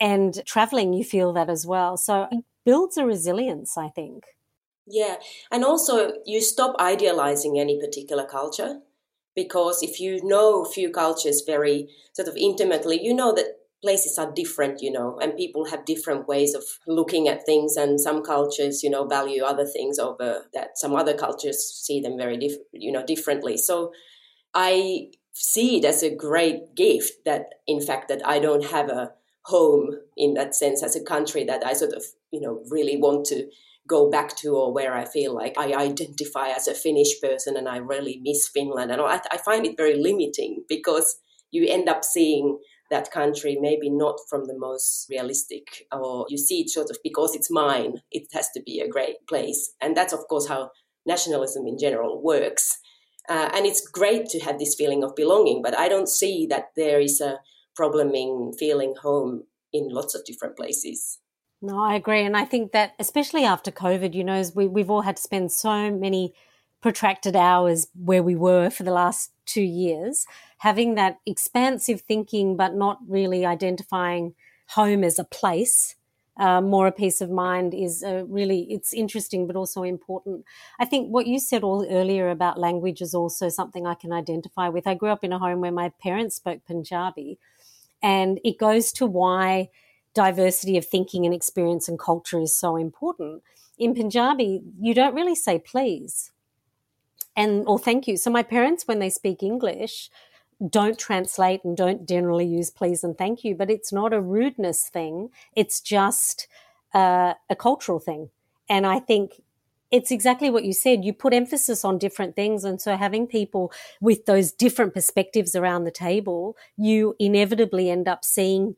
And 0.00 0.42
traveling, 0.46 0.92
you 0.92 1.04
feel 1.04 1.32
that 1.34 1.50
as 1.50 1.66
well. 1.66 1.96
So 1.96 2.28
it 2.32 2.44
builds 2.64 2.96
a 2.96 3.06
resilience, 3.06 3.78
I 3.78 3.88
think. 3.88 4.24
Yeah, 4.86 5.16
and 5.50 5.64
also 5.64 6.12
you 6.26 6.40
stop 6.40 6.74
idealizing 6.80 7.58
any 7.58 7.78
particular 7.80 8.24
culture 8.24 8.80
because 9.34 9.82
if 9.82 10.00
you 10.00 10.20
know 10.24 10.64
few 10.64 10.90
cultures 10.90 11.42
very 11.46 11.88
sort 12.14 12.28
of 12.28 12.36
intimately, 12.36 13.02
you 13.02 13.14
know 13.14 13.32
that 13.34 13.58
places 13.80 14.18
are 14.18 14.30
different, 14.32 14.82
you 14.82 14.90
know, 14.90 15.18
and 15.20 15.36
people 15.36 15.64
have 15.66 15.84
different 15.84 16.28
ways 16.28 16.54
of 16.54 16.64
looking 16.86 17.28
at 17.28 17.46
things, 17.46 17.76
and 17.76 18.00
some 18.00 18.22
cultures, 18.22 18.82
you 18.82 18.90
know, 18.90 19.06
value 19.06 19.42
other 19.44 19.64
things 19.66 19.98
over 19.98 20.46
that. 20.54 20.76
Some 20.78 20.94
other 20.94 21.14
cultures 21.14 21.58
see 21.64 22.00
them 22.00 22.16
very, 22.18 22.36
diff- 22.36 22.58
you 22.72 22.92
know, 22.92 23.04
differently. 23.04 23.56
So 23.56 23.92
I 24.54 25.10
see 25.32 25.78
it 25.78 25.84
as 25.84 26.02
a 26.02 26.14
great 26.14 26.74
gift 26.74 27.24
that, 27.24 27.54
in 27.66 27.80
fact, 27.80 28.08
that 28.08 28.26
I 28.26 28.38
don't 28.38 28.64
have 28.66 28.88
a 28.90 29.12
home 29.46 29.96
in 30.16 30.34
that 30.34 30.54
sense 30.54 30.82
as 30.82 30.94
a 30.94 31.02
country 31.02 31.44
that 31.44 31.64
I 31.66 31.72
sort 31.72 31.92
of, 31.94 32.04
you 32.30 32.40
know, 32.40 32.62
really 32.70 32.96
want 32.96 33.24
to 33.26 33.48
go 33.92 34.10
back 34.10 34.34
to 34.36 34.48
or 34.60 34.72
where 34.72 34.94
I 34.94 35.04
feel 35.04 35.34
like 35.34 35.54
I 35.58 35.74
identify 35.88 36.48
as 36.48 36.66
a 36.66 36.80
Finnish 36.84 37.20
person 37.20 37.56
and 37.58 37.68
I 37.68 37.76
really 37.76 38.20
miss 38.24 38.48
Finland. 38.48 38.90
And 38.90 39.02
I, 39.02 39.20
I 39.30 39.36
find 39.48 39.66
it 39.66 39.76
very 39.76 39.96
limiting 40.08 40.64
because 40.66 41.18
you 41.50 41.66
end 41.68 41.90
up 41.90 42.02
seeing 42.02 42.58
that 42.90 43.10
country 43.10 43.58
maybe 43.60 43.90
not 43.90 44.16
from 44.30 44.46
the 44.46 44.58
most 44.58 45.06
realistic 45.10 45.64
or 45.92 46.26
you 46.30 46.38
see 46.38 46.60
it 46.62 46.70
sort 46.70 46.90
of 46.90 46.96
because 47.04 47.34
it's 47.34 47.50
mine 47.50 47.94
it 48.10 48.24
has 48.32 48.48
to 48.54 48.62
be 48.64 48.80
a 48.80 48.88
great 48.88 49.18
place. 49.28 49.72
And 49.82 49.94
that's 49.94 50.14
of 50.14 50.26
course 50.30 50.48
how 50.48 50.70
nationalism 51.04 51.66
in 51.66 51.76
general 51.78 52.22
works. 52.22 52.78
Uh, 53.28 53.50
and 53.54 53.66
it's 53.66 53.86
great 53.86 54.26
to 54.26 54.40
have 54.40 54.58
this 54.58 54.74
feeling 54.74 55.04
of 55.04 55.14
belonging 55.14 55.62
but 55.62 55.78
i 55.78 55.88
don't 55.88 56.08
see 56.08 56.44
that 56.50 56.70
there 56.74 56.98
is 56.98 57.20
a 57.20 57.38
problem 57.76 58.16
in 58.16 58.50
feeling 58.58 58.94
home 59.00 59.44
in 59.72 59.88
lots 59.90 60.12
of 60.16 60.24
different 60.24 60.56
places 60.56 61.21
no, 61.62 61.80
I 61.80 61.94
agree. 61.94 62.22
And 62.24 62.36
I 62.36 62.44
think 62.44 62.72
that, 62.72 62.92
especially 62.98 63.44
after 63.44 63.70
COVID, 63.70 64.14
you 64.14 64.24
know, 64.24 64.42
we, 64.54 64.66
we've 64.66 64.90
all 64.90 65.02
had 65.02 65.16
to 65.16 65.22
spend 65.22 65.52
so 65.52 65.92
many 65.92 66.34
protracted 66.80 67.36
hours 67.36 67.86
where 67.94 68.22
we 68.22 68.34
were 68.34 68.68
for 68.68 68.82
the 68.82 68.90
last 68.90 69.30
two 69.46 69.62
years, 69.62 70.26
having 70.58 70.96
that 70.96 71.18
expansive 71.24 72.00
thinking, 72.00 72.56
but 72.56 72.74
not 72.74 72.98
really 73.08 73.46
identifying 73.46 74.34
home 74.70 75.04
as 75.04 75.18
a 75.18 75.24
place. 75.24 75.94
Uh, 76.38 76.62
more 76.62 76.86
a 76.86 76.92
peace 76.92 77.20
of 77.20 77.30
mind 77.30 77.74
is 77.74 78.02
really 78.26 78.66
it's 78.70 78.94
interesting 78.94 79.46
but 79.46 79.54
also 79.54 79.82
important 79.82 80.46
i 80.80 80.84
think 80.86 81.08
what 81.08 81.26
you 81.26 81.38
said 81.38 81.62
all 81.62 81.86
earlier 81.90 82.30
about 82.30 82.58
language 82.58 83.02
is 83.02 83.12
also 83.12 83.50
something 83.50 83.86
i 83.86 83.92
can 83.92 84.14
identify 84.14 84.66
with 84.66 84.86
i 84.86 84.94
grew 84.94 85.10
up 85.10 85.22
in 85.22 85.30
a 85.30 85.38
home 85.38 85.60
where 85.60 85.70
my 85.70 85.92
parents 86.02 86.36
spoke 86.36 86.64
punjabi 86.66 87.38
and 88.02 88.40
it 88.44 88.58
goes 88.58 88.92
to 88.92 89.04
why 89.04 89.68
diversity 90.14 90.76
of 90.76 90.86
thinking 90.86 91.24
and 91.26 91.34
experience 91.34 91.88
and 91.88 91.98
culture 91.98 92.40
is 92.40 92.54
so 92.54 92.76
important. 92.76 93.42
In 93.78 93.94
Punjabi, 93.94 94.62
you 94.80 94.94
don't 94.94 95.14
really 95.14 95.34
say 95.34 95.58
please. 95.58 96.30
and 97.36 97.64
or 97.66 97.78
thank 97.78 98.06
you. 98.06 98.16
So 98.16 98.30
my 98.30 98.42
parents, 98.42 98.86
when 98.86 98.98
they 98.98 99.10
speak 99.10 99.42
English, 99.42 100.10
don't 100.68 100.98
translate 100.98 101.64
and 101.64 101.76
don't 101.76 102.08
generally 102.08 102.46
use 102.46 102.70
please 102.70 103.02
and 103.04 103.16
thank 103.16 103.44
you, 103.44 103.54
but 103.54 103.70
it's 103.70 103.92
not 103.92 104.12
a 104.12 104.20
rudeness 104.20 104.88
thing. 104.88 105.30
It's 105.56 105.80
just 105.80 106.46
uh, 106.94 107.34
a 107.50 107.56
cultural 107.56 107.98
thing. 107.98 108.30
And 108.68 108.86
I 108.86 109.00
think 109.00 109.42
it's 109.90 110.10
exactly 110.10 110.50
what 110.50 110.64
you 110.64 110.72
said. 110.72 111.04
You 111.04 111.12
put 111.12 111.34
emphasis 111.34 111.84
on 111.84 111.98
different 111.98 112.36
things. 112.36 112.64
And 112.64 112.80
so 112.80 112.96
having 112.96 113.26
people 113.26 113.72
with 114.00 114.26
those 114.26 114.52
different 114.52 114.94
perspectives 114.94 115.54
around 115.56 115.84
the 115.84 115.90
table, 115.90 116.56
you 116.76 117.16
inevitably 117.18 117.90
end 117.90 118.08
up 118.08 118.24
seeing 118.24 118.76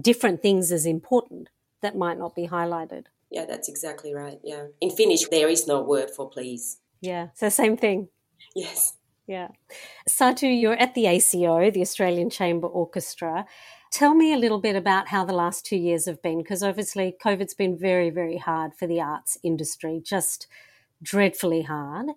different 0.00 0.42
things 0.42 0.72
as 0.72 0.86
important 0.86 1.48
that 1.80 1.96
might 1.96 2.18
not 2.18 2.34
be 2.34 2.48
highlighted. 2.48 3.06
Yeah, 3.30 3.44
that's 3.46 3.68
exactly 3.68 4.14
right. 4.14 4.40
Yeah. 4.42 4.66
In 4.80 4.90
Finnish, 4.90 5.28
there 5.28 5.48
is 5.48 5.66
no 5.66 5.82
word 5.82 6.10
for 6.10 6.28
please. 6.28 6.78
Yeah. 7.00 7.28
So 7.34 7.48
same 7.48 7.76
thing. 7.76 8.08
Yes. 8.54 8.94
Yeah. 9.26 9.48
Satu, 10.08 10.48
you're 10.48 10.74
at 10.74 10.94
the 10.94 11.06
ACO, 11.06 11.70
the 11.70 11.82
Australian 11.82 12.30
Chamber 12.30 12.66
Orchestra. 12.66 13.46
Tell 13.90 14.14
me 14.14 14.32
a 14.32 14.38
little 14.38 14.60
bit 14.60 14.76
about 14.76 15.08
how 15.08 15.24
the 15.24 15.34
last 15.34 15.64
two 15.64 15.76
years 15.76 16.06
have 16.06 16.22
been, 16.22 16.38
because 16.38 16.62
obviously 16.62 17.14
COVID's 17.22 17.54
been 17.54 17.78
very, 17.78 18.10
very 18.10 18.38
hard 18.38 18.74
for 18.74 18.86
the 18.86 19.00
arts 19.00 19.38
industry, 19.42 20.00
just 20.04 20.46
dreadfully 21.02 21.62
hard. 21.62 22.08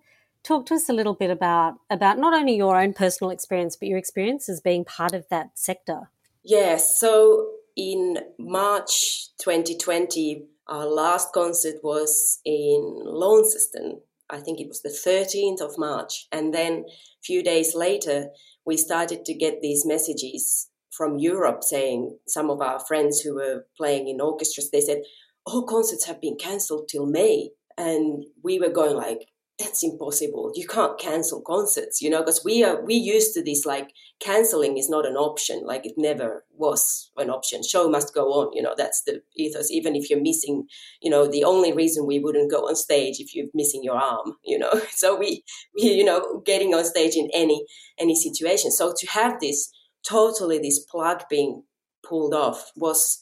Talk 0.42 0.66
to 0.66 0.74
us 0.74 0.88
a 0.88 0.92
little 0.92 1.14
bit 1.14 1.30
about 1.30 1.74
about 1.88 2.18
not 2.18 2.34
only 2.34 2.56
your 2.56 2.80
own 2.80 2.92
personal 2.94 3.30
experience, 3.30 3.76
but 3.76 3.88
your 3.88 3.98
experience 3.98 4.48
as 4.48 4.60
being 4.60 4.84
part 4.84 5.12
of 5.12 5.28
that 5.28 5.50
sector. 5.54 6.10
Yes. 6.42 6.98
So 6.98 7.48
in 7.76 8.18
March 8.38 9.28
2020, 9.42 10.46
our 10.68 10.86
last 10.86 11.32
concert 11.32 11.76
was 11.82 12.40
in 12.44 13.00
Launceston, 13.04 14.00
I 14.30 14.40
think 14.40 14.60
it 14.60 14.68
was 14.68 14.82
the 14.82 14.88
13th 14.88 15.60
of 15.60 15.78
March. 15.78 16.26
And 16.32 16.54
then 16.54 16.84
a 16.88 17.22
few 17.22 17.42
days 17.42 17.74
later, 17.74 18.28
we 18.64 18.76
started 18.76 19.24
to 19.24 19.34
get 19.34 19.60
these 19.60 19.84
messages 19.84 20.68
from 20.90 21.18
Europe 21.18 21.62
saying 21.62 22.18
some 22.26 22.50
of 22.50 22.60
our 22.60 22.78
friends 22.80 23.20
who 23.20 23.34
were 23.34 23.66
playing 23.76 24.08
in 24.08 24.20
orchestras, 24.20 24.70
they 24.70 24.80
said, 24.80 25.02
all 25.44 25.64
concerts 25.66 26.06
have 26.06 26.20
been 26.20 26.36
cancelled 26.36 26.88
till 26.88 27.06
May. 27.06 27.50
And 27.76 28.24
we 28.42 28.58
were 28.58 28.70
going 28.70 28.96
like, 28.96 29.26
that's 29.58 29.84
impossible. 29.84 30.50
You 30.54 30.66
can't 30.66 30.98
cancel 30.98 31.40
concerts, 31.42 32.00
you 32.00 32.10
know, 32.10 32.20
because 32.20 32.42
we 32.44 32.64
are 32.64 32.82
we 32.84 32.94
used 32.94 33.34
to 33.34 33.44
this 33.44 33.66
like 33.66 33.90
canceling 34.18 34.78
is 34.78 34.88
not 34.88 35.06
an 35.06 35.16
option. 35.16 35.62
Like 35.64 35.86
it 35.86 35.92
never 35.96 36.44
was 36.56 37.10
an 37.16 37.30
option. 37.30 37.62
Show 37.62 37.88
must 37.88 38.14
go 38.14 38.28
on, 38.32 38.52
you 38.54 38.62
know. 38.62 38.74
That's 38.76 39.02
the 39.02 39.22
ethos. 39.36 39.70
Even 39.70 39.94
if 39.94 40.08
you're 40.08 40.20
missing, 40.20 40.66
you 41.00 41.10
know, 41.10 41.26
the 41.26 41.44
only 41.44 41.72
reason 41.72 42.06
we 42.06 42.18
wouldn't 42.18 42.50
go 42.50 42.66
on 42.66 42.76
stage 42.76 43.16
if 43.20 43.34
you're 43.34 43.48
missing 43.54 43.82
your 43.84 43.96
arm, 43.96 44.36
you 44.44 44.58
know. 44.58 44.72
So 44.90 45.16
we, 45.16 45.44
we 45.74 45.82
you 45.82 46.04
know, 46.04 46.42
getting 46.46 46.74
on 46.74 46.84
stage 46.84 47.14
in 47.16 47.28
any 47.32 47.64
any 47.98 48.14
situation. 48.14 48.70
So 48.70 48.92
to 48.96 49.06
have 49.08 49.40
this 49.40 49.70
totally 50.06 50.58
this 50.58 50.80
plug 50.80 51.24
being 51.28 51.62
pulled 52.06 52.34
off 52.34 52.72
was 52.76 53.21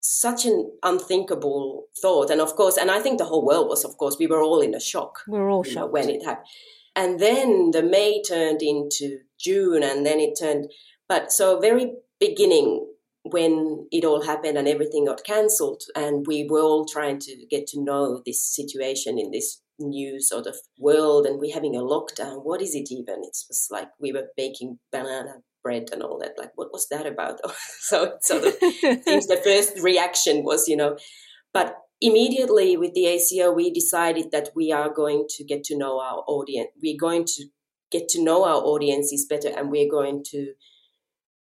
such 0.00 0.46
an 0.46 0.70
unthinkable 0.82 1.86
thought. 2.00 2.30
And 2.30 2.40
of 2.40 2.54
course, 2.56 2.76
and 2.76 2.90
I 2.90 3.00
think 3.00 3.18
the 3.18 3.24
whole 3.24 3.44
world 3.44 3.68
was, 3.68 3.84
of 3.84 3.96
course, 3.96 4.16
we 4.18 4.26
were 4.26 4.42
all 4.42 4.60
in 4.60 4.74
a 4.74 4.80
shock. 4.80 5.20
We 5.28 5.38
were 5.38 5.50
all 5.50 5.64
shocked. 5.64 5.76
Know, 5.76 5.86
when 5.86 6.08
it 6.08 6.24
happened. 6.24 6.46
And 6.96 7.20
then 7.20 7.70
the 7.70 7.82
May 7.82 8.22
turned 8.22 8.62
into 8.62 9.18
June, 9.38 9.82
and 9.82 10.04
then 10.04 10.18
it 10.18 10.38
turned. 10.38 10.70
But 11.08 11.32
so, 11.32 11.60
very 11.60 11.92
beginning, 12.18 12.86
when 13.22 13.86
it 13.92 14.04
all 14.04 14.22
happened 14.22 14.58
and 14.58 14.66
everything 14.66 15.04
got 15.04 15.24
cancelled, 15.24 15.82
and 15.94 16.26
we 16.26 16.46
were 16.48 16.60
all 16.60 16.84
trying 16.84 17.18
to 17.20 17.46
get 17.50 17.66
to 17.68 17.82
know 17.82 18.22
this 18.24 18.44
situation 18.44 19.18
in 19.18 19.30
this 19.30 19.60
new 19.78 20.20
sort 20.20 20.46
of 20.46 20.56
world, 20.78 21.26
and 21.26 21.38
we're 21.38 21.54
having 21.54 21.76
a 21.76 21.80
lockdown. 21.80 22.44
What 22.44 22.62
is 22.62 22.74
it 22.74 22.90
even? 22.90 23.22
It 23.22 23.36
was 23.48 23.68
like 23.70 23.90
we 24.00 24.12
were 24.12 24.28
baking 24.36 24.78
banana 24.90 25.42
bread 25.68 25.90
and 25.92 26.02
all 26.02 26.18
that. 26.18 26.38
Like, 26.38 26.52
what 26.54 26.72
was 26.72 26.88
that 26.88 27.06
about? 27.06 27.40
so, 27.80 28.16
so 28.22 28.38
the 28.38 28.52
things, 29.04 29.26
the 29.26 29.40
first 29.44 29.78
reaction 29.82 30.42
was, 30.42 30.66
you 30.66 30.76
know, 30.76 30.96
but 31.52 31.76
immediately 32.00 32.76
with 32.78 32.94
the 32.94 33.06
ACO, 33.06 33.52
we 33.52 33.70
decided 33.70 34.30
that 34.32 34.48
we 34.56 34.72
are 34.72 34.88
going 34.88 35.26
to 35.28 35.44
get 35.44 35.64
to 35.64 35.76
know 35.76 36.00
our 36.00 36.24
audience. 36.26 36.70
We're 36.82 36.96
going 36.98 37.26
to 37.26 37.44
get 37.90 38.08
to 38.10 38.24
know 38.24 38.44
our 38.44 38.62
audiences 38.62 39.26
better, 39.28 39.48
and 39.48 39.70
we're 39.70 39.90
going 39.90 40.24
to 40.30 40.54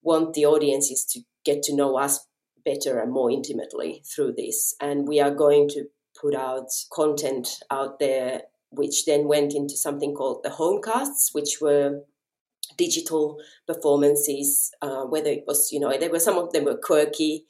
want 0.03 0.35
the 0.35 0.47
audiences 0.47 1.05
to 1.13 1.21
get 1.45 1.63
to 1.65 1.75
know 1.75 1.99
us 1.99 2.25
better 2.65 3.01
and 3.01 3.13
more 3.13 3.31
intimately 3.31 4.05
through 4.15 4.35
this. 4.37 4.75
And 4.81 5.09
we 5.09 5.21
are 5.21 5.35
going 5.35 5.69
to 5.71 5.87
put 6.21 6.35
out 6.37 6.69
content 6.93 7.49
out 7.71 7.99
there, 7.99 8.43
which 8.71 9.05
then 9.05 9.27
went 9.27 9.53
into 9.55 9.77
something 9.77 10.15
called 10.15 10.43
the 10.45 10.51
homecasts, 10.51 11.33
which 11.33 11.59
were 11.61 12.03
digital 12.77 13.39
performances, 13.67 14.71
uh, 14.83 15.05
whether 15.05 15.31
it 15.31 15.45
was, 15.47 15.71
you 15.73 15.81
know, 15.81 15.97
there 15.99 16.11
were 16.11 16.19
some 16.19 16.39
of 16.39 16.53
them 16.53 16.65
were 16.65 16.79
quirky 16.83 17.45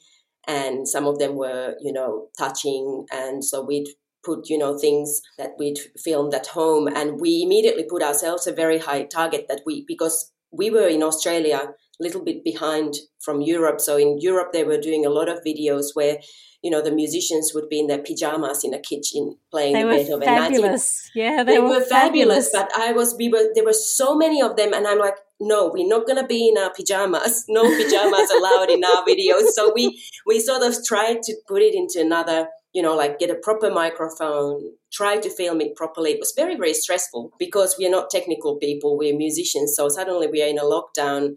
and 0.47 0.87
some 0.87 1.05
of 1.05 1.19
them 1.19 1.35
were, 1.35 1.75
you 1.81 1.93
know, 1.93 2.27
touching. 2.37 3.05
And 3.11 3.43
so 3.43 3.63
we'd 3.63 3.87
put, 4.23 4.49
you 4.49 4.57
know, 4.57 4.77
things 4.77 5.21
that 5.37 5.51
we'd 5.57 5.79
filmed 5.97 6.33
at 6.33 6.47
home. 6.47 6.87
And 6.87 7.19
we 7.19 7.43
immediately 7.43 7.85
put 7.89 8.03
ourselves 8.03 8.47
a 8.47 8.53
very 8.53 8.77
high 8.79 9.03
target 9.03 9.45
that 9.49 9.61
we, 9.65 9.85
because 9.87 10.31
we 10.51 10.69
were 10.69 10.87
in 10.87 11.03
Australia 11.03 11.73
a 11.99 12.03
little 12.03 12.23
bit 12.23 12.43
behind 12.43 12.95
from 13.19 13.41
Europe. 13.41 13.79
So 13.79 13.97
in 13.97 14.17
Europe, 14.19 14.51
they 14.51 14.63
were 14.63 14.77
doing 14.77 15.05
a 15.05 15.09
lot 15.09 15.29
of 15.29 15.43
videos 15.43 15.87
where 15.93 16.17
you 16.63 16.71
know, 16.71 16.81
the 16.81 16.91
musicians 16.91 17.51
would 17.53 17.67
be 17.67 17.81
in 17.81 17.87
their 17.87 18.01
pajamas 18.01 18.63
in 18.63 18.73
a 18.73 18.79
kitchen 18.79 19.35
playing 19.51 19.73
they 19.73 19.83
Beethoven. 19.83 20.19
Were 20.19 20.25
fabulous. 20.25 21.11
Yeah, 21.13 21.43
they, 21.43 21.55
they 21.55 21.59
were, 21.59 21.67
were 21.67 21.81
fabulous. 21.81 22.49
fabulous. 22.49 22.49
But 22.53 22.71
I 22.77 22.93
was, 22.93 23.15
we 23.19 23.27
were, 23.27 23.49
there 23.53 23.65
were 23.65 23.73
so 23.73 24.15
many 24.15 24.41
of 24.41 24.55
them, 24.55 24.73
and 24.73 24.87
I'm 24.87 24.97
like, 24.97 25.17
no, 25.41 25.69
we're 25.73 25.85
not 25.85 26.07
going 26.07 26.21
to 26.21 26.25
be 26.25 26.47
in 26.47 26.57
our 26.57 26.71
pajamas. 26.73 27.43
No 27.49 27.63
pajamas 27.63 28.31
allowed 28.37 28.69
in 28.69 28.81
our 28.85 29.03
videos. 29.05 29.49
So 29.51 29.73
we 29.75 30.01
we 30.25 30.39
sort 30.39 30.63
of 30.63 30.73
tried 30.85 31.21
to 31.23 31.35
put 31.49 31.61
it 31.61 31.75
into 31.75 31.99
another, 31.99 32.47
you 32.71 32.81
know, 32.81 32.95
like 32.95 33.19
get 33.19 33.29
a 33.29 33.35
proper 33.35 33.69
microphone, 33.69 34.61
try 34.93 35.17
to 35.17 35.29
film 35.29 35.59
it 35.59 35.75
properly. 35.75 36.11
It 36.11 36.19
was 36.19 36.31
very 36.33 36.55
very 36.55 36.73
stressful 36.73 37.33
because 37.39 37.75
we 37.77 37.85
are 37.85 37.91
not 37.91 38.09
technical 38.09 38.55
people. 38.55 38.97
We're 38.97 39.17
musicians. 39.17 39.75
So 39.75 39.89
suddenly 39.89 40.27
we 40.27 40.41
are 40.41 40.47
in 40.47 40.59
a 40.59 40.63
lockdown 40.63 41.35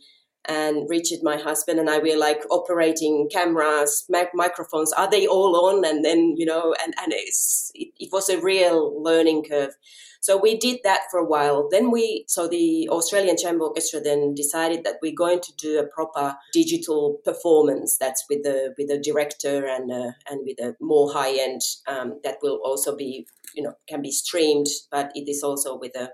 and 0.49 0.89
Richard, 0.89 1.21
my 1.23 1.37
husband, 1.37 1.79
and 1.79 1.91
I 1.91 1.99
were 1.99 2.17
like 2.17 2.43
operating 2.51 3.29
cameras, 3.33 4.05
mic- 4.09 4.35
microphones. 4.35 4.93
Are 4.93 5.11
they 5.11 5.27
all 5.27 5.69
on? 5.69 5.85
And 5.85 6.05
then 6.05 6.35
you 6.37 6.47
know, 6.47 6.75
and 6.83 6.95
and 7.03 7.13
it's, 7.13 7.71
it, 7.75 7.89
it 7.99 8.09
was 8.13 8.29
a 8.29 8.41
real 8.41 9.03
learning 9.03 9.45
curve. 9.45 9.75
So 10.21 10.37
we 10.37 10.57
did 10.57 10.81
that 10.83 11.03
for 11.11 11.21
a 11.21 11.25
while. 11.25 11.69
Then 11.71 11.93
we, 11.93 12.25
so 12.27 12.49
the 12.49 12.89
Australian 12.91 13.37
Chamber 13.37 13.67
Orchestra 13.67 14.01
then 14.01 14.35
decided 14.35 14.83
that 14.83 14.97
we're 15.01 15.15
going 15.17 15.41
to 15.41 15.53
do 15.57 15.79
a 15.79 15.87
proper 15.87 16.37
digital 16.53 17.19
performance. 17.25 17.97
That's 17.97 18.25
with 18.29 18.43
the 18.43 18.75
with 18.77 18.91
a 18.91 18.99
director 18.99 19.67
and 19.67 19.93
uh, 19.93 20.13
and 20.29 20.41
with 20.45 20.59
a 20.61 20.75
more 20.81 21.13
high 21.13 21.39
end 21.39 21.61
um, 21.87 22.21
that 22.25 22.39
will 22.43 22.61
also 22.65 22.97
be 22.97 23.27
you 23.55 23.63
know 23.63 23.75
can 23.89 24.03
be 24.03 24.11
streamed, 24.11 24.67
but 24.91 25.13
it 25.15 25.29
is 25.29 25.43
also 25.43 25.79
with 25.79 25.95
a 25.97 26.11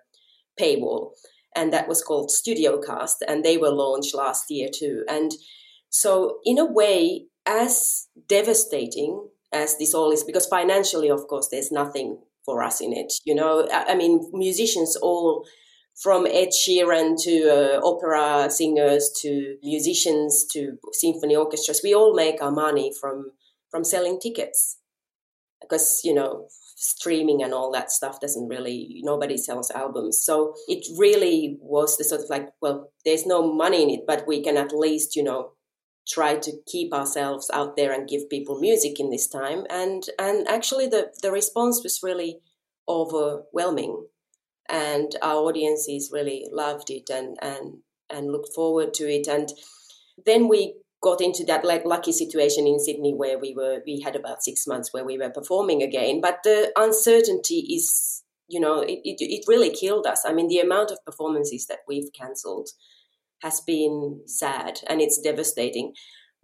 paywall 0.60 1.12
and 1.54 1.72
that 1.72 1.88
was 1.88 2.02
called 2.02 2.30
StudioCast, 2.30 3.16
and 3.26 3.44
they 3.44 3.56
were 3.56 3.70
launched 3.70 4.14
last 4.14 4.50
year 4.50 4.68
too. 4.72 5.04
And 5.08 5.32
so, 5.90 6.38
in 6.44 6.58
a 6.58 6.64
way, 6.64 7.26
as 7.46 8.08
devastating 8.28 9.28
as 9.52 9.76
this 9.78 9.94
all 9.94 10.12
is, 10.12 10.24
because 10.24 10.46
financially, 10.46 11.10
of 11.10 11.26
course, 11.28 11.48
there's 11.50 11.70
nothing 11.70 12.18
for 12.44 12.62
us 12.62 12.80
in 12.80 12.92
it. 12.92 13.12
You 13.24 13.34
know, 13.34 13.68
I, 13.70 13.94
mean, 13.94 14.28
musicians 14.32 14.96
all 14.96 15.46
from 16.00 16.26
Ed 16.26 16.48
Sheeran 16.48 17.22
to 17.22 17.48
uh, 17.48 17.86
opera 17.86 18.50
singers 18.50 19.10
to 19.20 19.56
musicians 19.62 20.46
to 20.52 20.78
symphony 20.92 21.36
orchestras, 21.36 21.82
we 21.84 21.94
all 21.94 22.14
make 22.14 22.42
our 22.42 22.50
money 22.50 22.92
from 22.98 23.32
from 23.70 23.84
selling 23.84 24.20
tickets 24.20 24.78
because 25.60 26.00
you 26.04 26.12
know 26.14 26.48
streaming 26.82 27.42
and 27.42 27.54
all 27.54 27.70
that 27.70 27.92
stuff 27.92 28.20
doesn't 28.20 28.48
really 28.48 29.00
nobody 29.02 29.36
sells 29.36 29.70
albums. 29.70 30.20
So 30.24 30.54
it 30.66 30.84
really 30.98 31.56
was 31.60 31.96
the 31.96 32.04
sort 32.04 32.22
of 32.22 32.30
like 32.30 32.50
well 32.60 32.90
there's 33.04 33.24
no 33.24 33.52
money 33.52 33.82
in 33.82 33.90
it 33.90 34.00
but 34.06 34.26
we 34.26 34.42
can 34.42 34.56
at 34.56 34.72
least 34.74 35.14
you 35.14 35.22
know 35.22 35.52
try 36.08 36.36
to 36.36 36.52
keep 36.66 36.92
ourselves 36.92 37.50
out 37.52 37.76
there 37.76 37.92
and 37.92 38.08
give 38.08 38.28
people 38.28 38.58
music 38.58 38.98
in 38.98 39.10
this 39.10 39.28
time. 39.28 39.64
And 39.70 40.02
and 40.18 40.48
actually 40.48 40.88
the 40.88 41.12
the 41.22 41.30
response 41.30 41.82
was 41.82 42.00
really 42.02 42.40
overwhelming. 42.88 44.06
And 44.68 45.14
our 45.22 45.36
audiences 45.36 46.10
really 46.12 46.46
loved 46.50 46.90
it 46.90 47.10
and 47.10 47.36
and 47.40 47.78
and 48.10 48.32
looked 48.32 48.54
forward 48.54 48.94
to 48.94 49.08
it. 49.08 49.28
And 49.28 49.52
then 50.26 50.48
we 50.48 50.74
got 51.02 51.20
into 51.20 51.44
that 51.44 51.64
like 51.64 51.84
lucky 51.84 52.12
situation 52.12 52.66
in 52.66 52.78
Sydney 52.78 53.12
where 53.14 53.38
we 53.38 53.54
were 53.54 53.80
we 53.86 54.00
had 54.00 54.16
about 54.16 54.42
six 54.42 54.66
months 54.66 54.92
where 54.92 55.04
we 55.04 55.18
were 55.18 55.30
performing 55.30 55.82
again. 55.82 56.20
But 56.20 56.38
the 56.44 56.72
uncertainty 56.76 57.66
is 57.74 58.22
you 58.48 58.60
know 58.60 58.80
it, 58.80 59.00
it, 59.04 59.16
it 59.20 59.44
really 59.48 59.70
killed 59.70 60.06
us. 60.06 60.22
I 60.26 60.32
mean 60.32 60.48
the 60.48 60.60
amount 60.60 60.90
of 60.90 61.04
performances 61.04 61.66
that 61.66 61.80
we've 61.88 62.12
cancelled 62.18 62.68
has 63.42 63.60
been 63.60 64.22
sad 64.26 64.80
and 64.88 65.00
it's 65.00 65.20
devastating. 65.20 65.92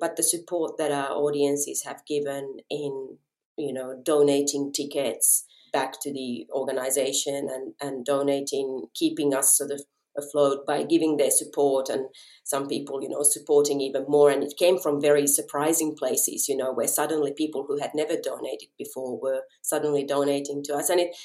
But 0.00 0.16
the 0.16 0.22
support 0.22 0.78
that 0.78 0.92
our 0.92 1.10
audiences 1.10 1.82
have 1.84 2.06
given 2.06 2.58
in 2.70 3.18
you 3.58 3.72
know, 3.72 4.00
donating 4.02 4.72
tickets 4.72 5.44
back 5.72 6.00
to 6.00 6.12
the 6.12 6.46
organization 6.52 7.48
and, 7.50 7.74
and 7.80 8.06
donating, 8.06 8.84
keeping 8.94 9.34
us 9.34 9.58
sort 9.58 9.70
of 9.70 9.82
afloat 10.18 10.66
by 10.66 10.82
giving 10.82 11.16
their 11.16 11.30
support 11.30 11.88
and 11.88 12.06
some 12.44 12.66
people 12.66 13.02
you 13.02 13.08
know 13.08 13.22
supporting 13.22 13.80
even 13.80 14.04
more 14.08 14.30
and 14.30 14.42
it 14.42 14.54
came 14.58 14.78
from 14.78 15.00
very 15.00 15.26
surprising 15.26 15.94
places 15.96 16.48
you 16.48 16.56
know 16.56 16.72
where 16.72 16.88
suddenly 16.88 17.32
people 17.32 17.64
who 17.66 17.78
had 17.78 17.90
never 17.94 18.16
donated 18.16 18.68
before 18.76 19.18
were 19.20 19.42
suddenly 19.62 20.04
donating 20.04 20.62
to 20.62 20.75
us 20.75 20.90
and 20.90 21.00
it 21.00 21.16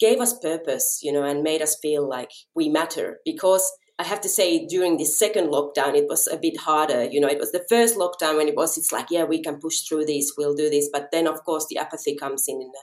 gave 0.00 0.20
us 0.20 0.38
purpose 0.38 1.00
you 1.02 1.12
know 1.12 1.24
and 1.24 1.42
made 1.42 1.62
us 1.62 1.78
feel 1.80 2.08
like 2.08 2.30
we 2.54 2.68
matter 2.68 3.18
because 3.24 3.70
I 4.00 4.04
have 4.04 4.20
to 4.20 4.28
say, 4.28 4.64
during 4.64 4.96
the 4.96 5.04
second 5.04 5.48
lockdown, 5.48 5.96
it 5.96 6.06
was 6.08 6.28
a 6.28 6.36
bit 6.36 6.56
harder. 6.56 7.04
You 7.04 7.20
know, 7.20 7.26
it 7.26 7.40
was 7.40 7.50
the 7.50 7.66
first 7.68 7.96
lockdown 7.96 8.36
when 8.36 8.46
it 8.46 8.54
was, 8.54 8.78
it's 8.78 8.92
like, 8.92 9.06
yeah, 9.10 9.24
we 9.24 9.42
can 9.42 9.58
push 9.58 9.80
through 9.80 10.04
this, 10.04 10.34
we'll 10.38 10.54
do 10.54 10.70
this. 10.70 10.88
But 10.92 11.08
then, 11.10 11.26
of 11.26 11.42
course, 11.42 11.66
the 11.68 11.78
apathy 11.78 12.14
comes 12.14 12.44
in 12.46 12.62
in 12.62 12.70
the 12.70 12.82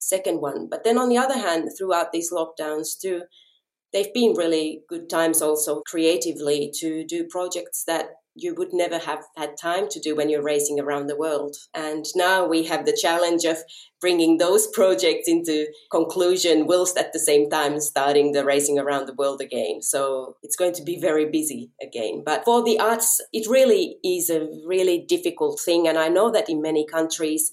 second 0.00 0.40
one. 0.40 0.66
But 0.68 0.82
then, 0.82 0.98
on 0.98 1.08
the 1.08 1.18
other 1.18 1.38
hand, 1.38 1.70
throughout 1.78 2.10
these 2.10 2.32
lockdowns, 2.32 2.98
too, 3.00 3.22
they've 3.92 4.12
been 4.12 4.34
really 4.36 4.82
good 4.88 5.08
times 5.08 5.42
also 5.42 5.82
creatively 5.86 6.70
to 6.80 7.04
do 7.04 7.26
projects 7.30 7.84
that 7.86 8.10
you 8.36 8.54
would 8.54 8.72
never 8.72 8.98
have 8.98 9.24
had 9.36 9.56
time 9.56 9.88
to 9.88 9.98
do 9.98 10.14
when 10.14 10.28
you're 10.28 10.42
racing 10.42 10.78
around 10.78 11.06
the 11.06 11.16
world. 11.16 11.56
And 11.74 12.04
now 12.14 12.46
we 12.46 12.64
have 12.64 12.84
the 12.84 12.96
challenge 13.00 13.44
of 13.44 13.56
bringing 14.00 14.36
those 14.36 14.66
projects 14.74 15.26
into 15.26 15.66
conclusion 15.90 16.66
whilst 16.66 16.98
at 16.98 17.12
the 17.12 17.18
same 17.18 17.48
time 17.48 17.80
starting 17.80 18.32
the 18.32 18.44
racing 18.44 18.78
around 18.78 19.06
the 19.06 19.14
world 19.14 19.40
again. 19.40 19.80
So 19.80 20.36
it's 20.42 20.56
going 20.56 20.74
to 20.74 20.84
be 20.84 21.00
very 21.00 21.30
busy 21.30 21.70
again. 21.82 22.22
But 22.24 22.44
for 22.44 22.62
the 22.62 22.78
arts, 22.78 23.20
it 23.32 23.48
really 23.48 23.96
is 24.04 24.28
a 24.28 24.48
really 24.66 25.04
difficult 25.08 25.58
thing. 25.64 25.88
And 25.88 25.96
I 25.98 26.08
know 26.08 26.30
that 26.30 26.50
in 26.50 26.60
many 26.60 26.86
countries, 26.86 27.50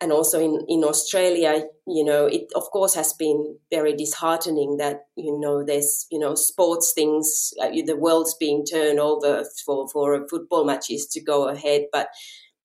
and 0.00 0.12
also 0.12 0.38
in, 0.38 0.64
in 0.68 0.84
Australia, 0.84 1.64
you 1.86 2.04
know, 2.04 2.26
it 2.26 2.48
of 2.54 2.64
course 2.64 2.94
has 2.94 3.12
been 3.14 3.58
very 3.70 3.94
disheartening 3.94 4.76
that, 4.76 5.06
you 5.16 5.38
know, 5.38 5.64
there's, 5.64 6.06
you 6.10 6.18
know, 6.18 6.34
sports 6.34 6.92
things, 6.94 7.54
uh, 7.62 7.70
the 7.70 7.96
world's 7.96 8.34
being 8.34 8.64
turned 8.64 9.00
over 9.00 9.44
for, 9.64 9.88
for 9.88 10.26
football 10.28 10.64
matches 10.64 11.06
to 11.06 11.22
go 11.22 11.48
ahead. 11.48 11.86
But 11.92 12.08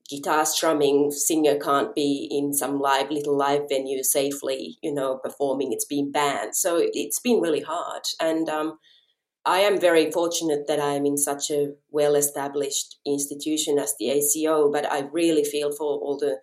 guitar 0.09 0.45
strumming 0.45 1.09
singer 1.11 1.57
can't 1.57 1.95
be 1.95 2.27
in 2.29 2.53
some 2.53 2.79
live, 2.79 3.09
little 3.09 3.37
live 3.37 3.61
venue 3.69 4.03
safely, 4.03 4.77
you 4.81 4.93
know, 4.93 5.17
performing. 5.17 5.71
It's 5.71 5.85
been 5.85 6.11
banned. 6.11 6.55
So 6.55 6.79
it's 6.81 7.19
been 7.19 7.39
really 7.39 7.61
hard. 7.61 8.03
And, 8.19 8.49
um, 8.49 8.77
I 9.43 9.61
am 9.61 9.79
very 9.79 10.11
fortunate 10.11 10.67
that 10.67 10.79
I 10.79 10.93
am 10.93 11.05
in 11.05 11.17
such 11.17 11.49
a 11.49 11.73
well 11.89 12.13
established 12.13 12.97
institution 13.07 13.79
as 13.79 13.95
the 13.97 14.11
ACO, 14.11 14.71
but 14.71 14.85
I 14.91 15.09
really 15.11 15.43
feel 15.43 15.71
for 15.71 15.97
all 15.97 16.15
the 16.15 16.37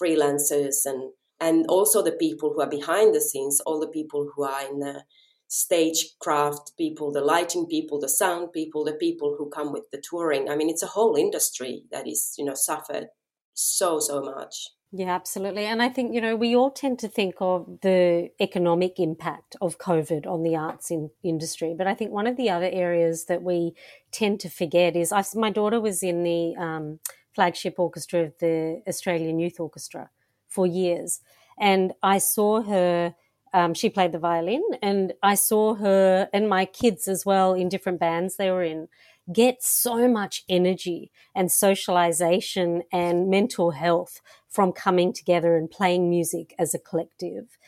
freelancers 0.00 0.84
and 0.84 1.12
and 1.40 1.66
also 1.68 2.02
the 2.02 2.12
people 2.12 2.52
who 2.54 2.60
are 2.60 2.70
behind 2.70 3.14
the 3.14 3.20
scenes, 3.20 3.60
all 3.66 3.80
the 3.80 3.88
people 3.88 4.30
who 4.34 4.44
are 4.44 4.66
in 4.70 4.78
the 4.78 5.02
stagecraft 5.48 6.72
people, 6.78 7.12
the 7.12 7.20
lighting 7.20 7.66
people, 7.66 8.00
the 8.00 8.08
sound 8.08 8.52
people, 8.52 8.84
the 8.84 8.94
people 8.94 9.34
who 9.36 9.50
come 9.50 9.72
with 9.72 9.84
the 9.92 10.02
touring. 10.08 10.48
I 10.48 10.56
mean, 10.56 10.70
it's 10.70 10.82
a 10.82 10.88
whole 10.88 11.16
industry 11.16 11.84
that 11.90 12.08
is, 12.08 12.34
you 12.38 12.44
know, 12.44 12.54
suffered 12.54 13.08
so 13.52 13.98
so 13.98 14.22
much. 14.22 14.68
Yeah, 14.96 15.12
absolutely. 15.12 15.64
And 15.64 15.82
I 15.82 15.88
think, 15.88 16.14
you 16.14 16.20
know, 16.20 16.36
we 16.36 16.54
all 16.54 16.70
tend 16.70 17.00
to 17.00 17.08
think 17.08 17.34
of 17.40 17.66
the 17.82 18.28
economic 18.40 19.00
impact 19.00 19.56
of 19.60 19.78
COVID 19.78 20.24
on 20.24 20.44
the 20.44 20.54
arts 20.54 20.88
in, 20.88 21.10
industry. 21.24 21.74
But 21.76 21.88
I 21.88 21.94
think 21.94 22.12
one 22.12 22.28
of 22.28 22.36
the 22.36 22.48
other 22.48 22.70
areas 22.72 23.24
that 23.24 23.42
we 23.42 23.74
tend 24.12 24.38
to 24.40 24.48
forget 24.48 24.94
is 24.94 25.10
I, 25.10 25.24
my 25.34 25.50
daughter 25.50 25.80
was 25.80 26.04
in 26.04 26.22
the 26.22 26.54
um, 26.56 27.00
flagship 27.34 27.78
orchestra 27.78 28.22
of 28.24 28.34
the 28.38 28.82
Australian 28.88 29.38
Youth 29.38 29.60
Orchestra 29.60 30.10
for 30.48 30.66
years. 30.66 31.20
And 31.58 31.92
I 32.02 32.18
saw 32.18 32.62
her, 32.62 33.14
um, 33.52 33.74
she 33.74 33.88
played 33.90 34.12
the 34.12 34.18
violin, 34.18 34.62
and 34.82 35.12
I 35.22 35.34
saw 35.34 35.74
her 35.74 36.28
and 36.32 36.48
my 36.48 36.64
kids 36.64 37.08
as 37.08 37.24
well 37.24 37.54
in 37.54 37.68
different 37.68 38.00
bands 38.00 38.36
they 38.36 38.50
were 38.50 38.64
in 38.64 38.88
get 39.32 39.62
so 39.62 40.08
much 40.08 40.44
energy 40.48 41.10
and 41.34 41.50
socialization 41.50 42.82
and 42.92 43.30
mental 43.30 43.70
health 43.70 44.20
from 44.48 44.72
coming 44.72 45.12
together 45.12 45.56
and 45.56 45.70
playing 45.70 46.10
music 46.10 46.54
as 46.58 46.74
a 46.74 46.78
collective. 46.78 47.58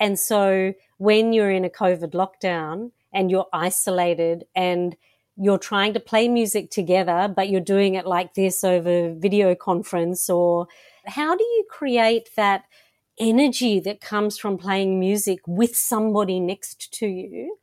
And 0.00 0.18
so 0.18 0.72
when 0.98 1.32
you're 1.32 1.50
in 1.50 1.64
a 1.64 1.70
COVID 1.70 2.12
lockdown 2.12 2.92
and 3.12 3.30
you're 3.30 3.46
isolated 3.52 4.44
and 4.54 4.96
you're 5.36 5.58
trying 5.58 5.94
to 5.94 6.00
play 6.00 6.28
music 6.28 6.70
together, 6.70 7.32
but 7.34 7.48
you're 7.48 7.60
doing 7.60 7.94
it 7.94 8.06
like 8.06 8.34
this 8.34 8.62
over 8.62 9.14
video 9.14 9.54
conference 9.54 10.28
or 10.28 10.66
how 11.06 11.34
do 11.36 11.44
you 11.44 11.64
create 11.68 12.30
that 12.36 12.64
energy 13.18 13.80
that 13.80 14.00
comes 14.00 14.38
from 14.38 14.58
playing 14.58 14.98
music 15.00 15.40
with 15.46 15.76
somebody 15.76 16.40
next 16.40 16.92
to 16.94 17.06
you? 17.06 17.58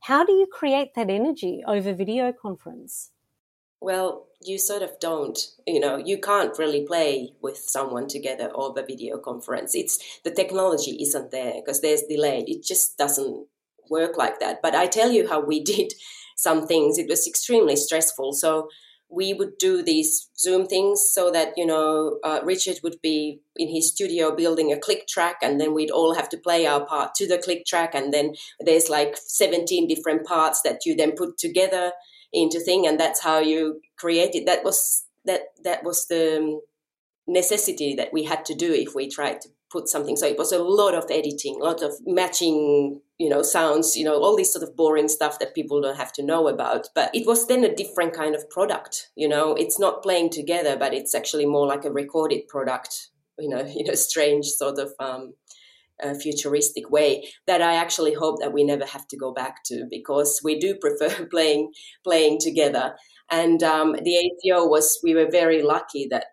How 0.00 0.24
do 0.24 0.32
you 0.32 0.46
create 0.46 0.94
that 0.94 1.10
energy 1.10 1.62
over 1.66 1.92
video 1.92 2.32
conference? 2.32 3.10
Well, 3.80 4.26
you 4.42 4.58
sort 4.58 4.82
of 4.82 4.98
don't. 5.00 5.38
You 5.66 5.80
know, 5.80 5.96
you 5.96 6.18
can't 6.18 6.56
really 6.58 6.84
play 6.86 7.32
with 7.40 7.58
someone 7.58 8.08
together 8.08 8.50
over 8.54 8.82
video 8.82 9.18
conference. 9.18 9.74
It's 9.74 10.20
the 10.24 10.30
technology 10.30 10.98
isn't 11.02 11.30
there 11.30 11.54
because 11.54 11.80
there's 11.80 12.02
delay. 12.02 12.44
It 12.46 12.62
just 12.62 12.96
doesn't 12.98 13.46
work 13.90 14.16
like 14.16 14.40
that. 14.40 14.62
But 14.62 14.74
I 14.74 14.86
tell 14.86 15.10
you 15.10 15.28
how 15.28 15.40
we 15.40 15.62
did 15.72 15.92
some 16.38 16.68
things. 16.68 16.98
It 16.98 17.08
was 17.08 17.26
extremely 17.26 17.74
stressful. 17.74 18.32
So 18.32 18.68
we 19.10 19.34
would 19.34 19.58
do 19.58 19.82
these 19.82 20.30
Zoom 20.38 20.66
things 20.66 21.10
so 21.10 21.32
that, 21.32 21.54
you 21.56 21.66
know, 21.66 22.20
uh, 22.22 22.40
Richard 22.44 22.76
would 22.84 23.00
be 23.02 23.40
in 23.56 23.68
his 23.68 23.88
studio 23.88 24.34
building 24.34 24.72
a 24.72 24.78
click 24.78 25.08
track 25.08 25.38
and 25.42 25.60
then 25.60 25.74
we'd 25.74 25.90
all 25.90 26.14
have 26.14 26.28
to 26.28 26.36
play 26.36 26.64
our 26.64 26.86
part 26.86 27.14
to 27.16 27.26
the 27.26 27.38
click 27.38 27.66
track. 27.66 27.92
And 27.92 28.14
then 28.14 28.34
there's 28.60 28.88
like 28.88 29.16
17 29.16 29.88
different 29.88 30.24
parts 30.26 30.62
that 30.62 30.86
you 30.86 30.94
then 30.94 31.12
put 31.16 31.38
together 31.38 31.92
into 32.32 32.60
thing. 32.60 32.86
And 32.86 33.00
that's 33.00 33.20
how 33.20 33.40
you 33.40 33.80
create 33.96 34.36
it. 34.36 34.46
That 34.46 34.62
was, 34.62 35.06
that, 35.24 35.40
that 35.64 35.82
was 35.82 36.06
the 36.06 36.60
necessity 37.26 37.94
that 37.96 38.12
we 38.12 38.24
had 38.24 38.44
to 38.44 38.54
do 38.54 38.72
if 38.72 38.94
we 38.94 39.08
tried 39.08 39.40
to 39.40 39.48
put 39.70 39.88
something. 39.88 40.16
So 40.16 40.26
it 40.26 40.38
was 40.38 40.52
a 40.52 40.62
lot 40.62 40.94
of 40.94 41.04
editing, 41.10 41.58
a 41.60 41.64
lot 41.64 41.82
of 41.82 41.92
matching, 42.06 43.00
you 43.18 43.28
know, 43.28 43.42
sounds, 43.42 43.96
you 43.96 44.04
know, 44.04 44.20
all 44.20 44.36
this 44.36 44.52
sort 44.52 44.62
of 44.62 44.76
boring 44.76 45.08
stuff 45.08 45.38
that 45.38 45.54
people 45.54 45.80
don't 45.80 45.96
have 45.96 46.12
to 46.14 46.22
know 46.22 46.48
about. 46.48 46.88
But 46.94 47.14
it 47.14 47.26
was 47.26 47.46
then 47.46 47.64
a 47.64 47.74
different 47.74 48.14
kind 48.14 48.34
of 48.34 48.48
product, 48.50 49.10
you 49.14 49.28
know, 49.28 49.54
it's 49.54 49.78
not 49.78 50.02
playing 50.02 50.30
together, 50.30 50.76
but 50.76 50.94
it's 50.94 51.14
actually 51.14 51.46
more 51.46 51.66
like 51.66 51.84
a 51.84 51.92
recorded 51.92 52.48
product, 52.48 53.10
you 53.38 53.48
know, 53.50 53.60
in 53.60 53.90
a 53.90 53.96
strange 53.96 54.46
sort 54.46 54.78
of 54.78 54.92
um, 54.98 55.34
futuristic 56.20 56.90
way 56.90 57.28
that 57.46 57.60
I 57.60 57.74
actually 57.74 58.14
hope 58.14 58.40
that 58.40 58.52
we 58.52 58.64
never 58.64 58.86
have 58.86 59.06
to 59.08 59.16
go 59.16 59.32
back 59.32 59.64
to 59.64 59.86
because 59.90 60.40
we 60.44 60.58
do 60.58 60.76
prefer 60.76 61.26
playing 61.30 61.72
playing 62.04 62.38
together. 62.40 62.96
And 63.30 63.62
um, 63.62 63.92
the 63.92 64.16
ACO 64.16 64.66
was 64.66 64.98
we 65.02 65.14
were 65.14 65.30
very 65.30 65.62
lucky 65.62 66.06
that 66.10 66.26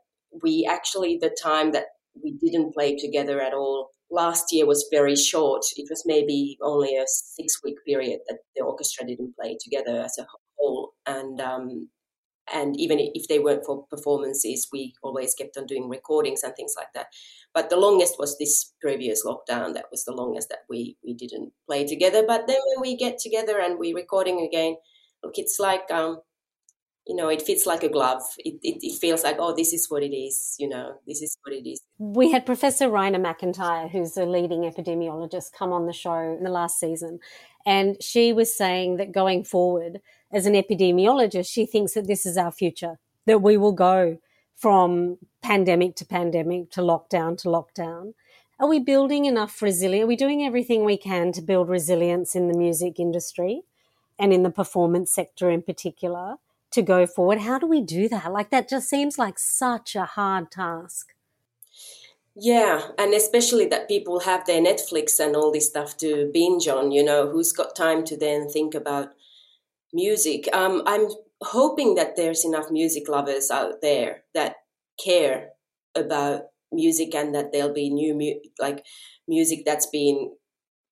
we 0.44 0.68
actually 0.70 1.18
the 1.18 1.36
time 1.42 1.72
that 1.72 1.86
we 2.24 2.32
didn't 2.34 2.74
play 2.74 2.96
together 2.96 3.42
at 3.42 3.54
all. 3.54 3.90
Last 4.12 4.52
year 4.52 4.66
was 4.66 4.88
very 4.92 5.16
short. 5.16 5.64
It 5.78 5.88
was 5.90 6.04
maybe 6.06 6.58
only 6.62 6.96
a 6.96 7.06
six 7.08 7.62
week 7.64 7.78
period 7.86 8.20
that 8.28 8.40
the 8.56 8.64
orchestra 8.64 9.06
didn't 9.06 9.36
play 9.36 9.58
together 9.62 10.02
as 10.02 10.18
a 10.20 10.28
whole. 10.58 10.94
And 11.06 11.42
um, 11.42 11.90
and 12.54 12.80
even 12.80 13.00
if 13.00 13.28
they 13.28 13.40
weren't 13.40 13.66
for 13.66 13.86
performances, 13.88 14.68
we 14.72 14.94
always 15.02 15.34
kept 15.34 15.58
on 15.58 15.66
doing 15.66 15.90
recordings 15.90 16.44
and 16.44 16.56
things 16.56 16.76
like 16.78 16.90
that. 16.94 17.08
But 17.54 17.70
the 17.70 17.78
longest 17.78 18.16
was 18.20 18.38
this 18.38 18.74
previous 18.82 19.26
lockdown. 19.26 19.74
That 19.74 19.86
was 19.90 20.06
the 20.06 20.14
longest 20.14 20.50
that 20.50 20.60
we 20.70 20.98
we 21.04 21.14
didn't 21.16 21.54
play 21.68 21.88
together. 21.88 22.24
But 22.28 22.48
then 22.48 22.60
when 22.68 22.82
we 22.82 22.98
get 22.98 23.18
together 23.18 23.60
and 23.60 23.80
we're 23.80 23.96
recording 23.96 24.42
again, 24.42 24.76
look, 25.24 25.34
it's 25.38 25.58
like 25.60 25.90
um, 25.92 26.20
you 27.08 27.16
know, 27.16 27.30
it 27.30 27.42
fits 27.42 27.66
like 27.66 27.84
a 27.84 27.90
glove. 27.90 28.24
It, 28.40 28.56
it, 28.64 28.80
it, 28.82 29.00
feels 29.00 29.24
like, 29.24 29.38
oh, 29.40 29.56
this 29.56 29.74
is 29.74 29.90
what 29.90 30.02
it 30.02 30.16
is, 30.16 30.56
you 30.60 30.68
know, 30.68 30.96
this 31.06 31.22
is 31.22 31.38
what 31.44 31.54
it 31.56 31.70
is. 31.70 31.82
We 32.00 32.32
had 32.32 32.46
Professor 32.46 32.88
Raina 32.88 33.22
MacIntyre, 33.22 33.88
who's 33.88 34.18
a 34.18 34.26
leading 34.26 34.62
epidemiologist, 34.62 35.54
come 35.54 35.72
on 35.72 35.86
the 35.86 35.94
show 35.94 36.16
in 36.16 36.44
the 36.44 36.50
last 36.50 36.80
season. 36.80 37.20
And 37.66 38.02
she 38.02 38.34
was 38.34 38.56
saying 38.56 38.98
that 38.98 39.12
going 39.12 39.44
forward, 39.44 40.02
as 40.32 40.46
an 40.46 40.54
epidemiologist, 40.54 41.48
she 41.48 41.66
thinks 41.66 41.94
that 41.94 42.08
this 42.08 42.26
is 42.26 42.38
our 42.38 42.52
future, 42.52 42.98
that 43.26 43.42
we 43.42 43.56
will 43.56 43.72
go 43.72 44.18
from 44.56 45.18
pandemic 45.44 45.96
to 45.98 46.06
pandemic 46.06 46.72
to 46.72 46.82
lockdown 46.82 47.38
to 47.38 47.50
lockdown. 47.50 48.14
Are 48.60 48.68
we 48.68 48.80
building 48.80 49.26
enough 49.26 49.62
resilience? 49.62 50.06
Are 50.06 50.08
we 50.08 50.16
doing 50.16 50.44
everything 50.44 50.86
we 50.86 50.98
can 50.98 51.32
to 51.34 51.42
build 51.42 51.70
resilience 51.70 52.36
in 52.36 52.48
the 52.48 52.58
music 52.58 53.00
industry 53.00 53.62
and 54.18 54.34
in 54.34 54.44
the 54.44 54.50
performance 54.50 55.14
sector 55.14 55.52
in 55.52 55.62
particular? 55.62 56.38
To 56.76 56.82
go 56.82 57.08
forward. 57.08 57.40
How 57.40 57.58
do 57.58 57.68
we 57.68 57.82
do 57.82 58.08
that? 58.10 58.32
Like 58.32 58.52
that 58.52 58.70
just 58.70 58.90
seems 58.90 59.18
like 59.18 59.40
such 59.40 59.96
a 59.96 60.06
hard 60.06 60.52
task. 60.52 61.14
Yeah, 62.36 62.90
and 62.98 63.14
especially 63.14 63.66
that 63.68 63.88
people 63.88 64.20
have 64.20 64.46
their 64.46 64.62
Netflix 64.62 65.20
and 65.20 65.36
all 65.36 65.52
this 65.52 65.70
stuff 65.70 65.96
to 65.98 66.30
binge 66.34 66.68
on, 66.68 66.92
you 66.92 67.04
know, 67.04 67.30
who's 67.30 67.54
got 67.54 67.76
time 67.76 68.04
to 68.06 68.18
then 68.18 68.50
think 68.50 68.76
about 68.76 69.14
music. 69.94 70.50
Um, 70.54 70.84
I'm 70.86 71.08
hoping 71.42 71.96
that 71.96 72.18
there's 72.18 72.44
enough 72.44 72.70
music 72.70 73.08
lovers 73.08 73.50
out 73.50 73.82
there 73.82 74.24
that 74.34 74.56
care 75.04 75.52
about 75.96 76.44
music 76.74 77.16
and 77.16 77.34
that 77.34 77.52
there'll 77.52 77.74
be 77.74 77.90
new 77.90 78.14
mu- 78.14 78.42
like 78.60 78.86
music 79.28 79.64
that's 79.66 79.86
been 79.86 80.32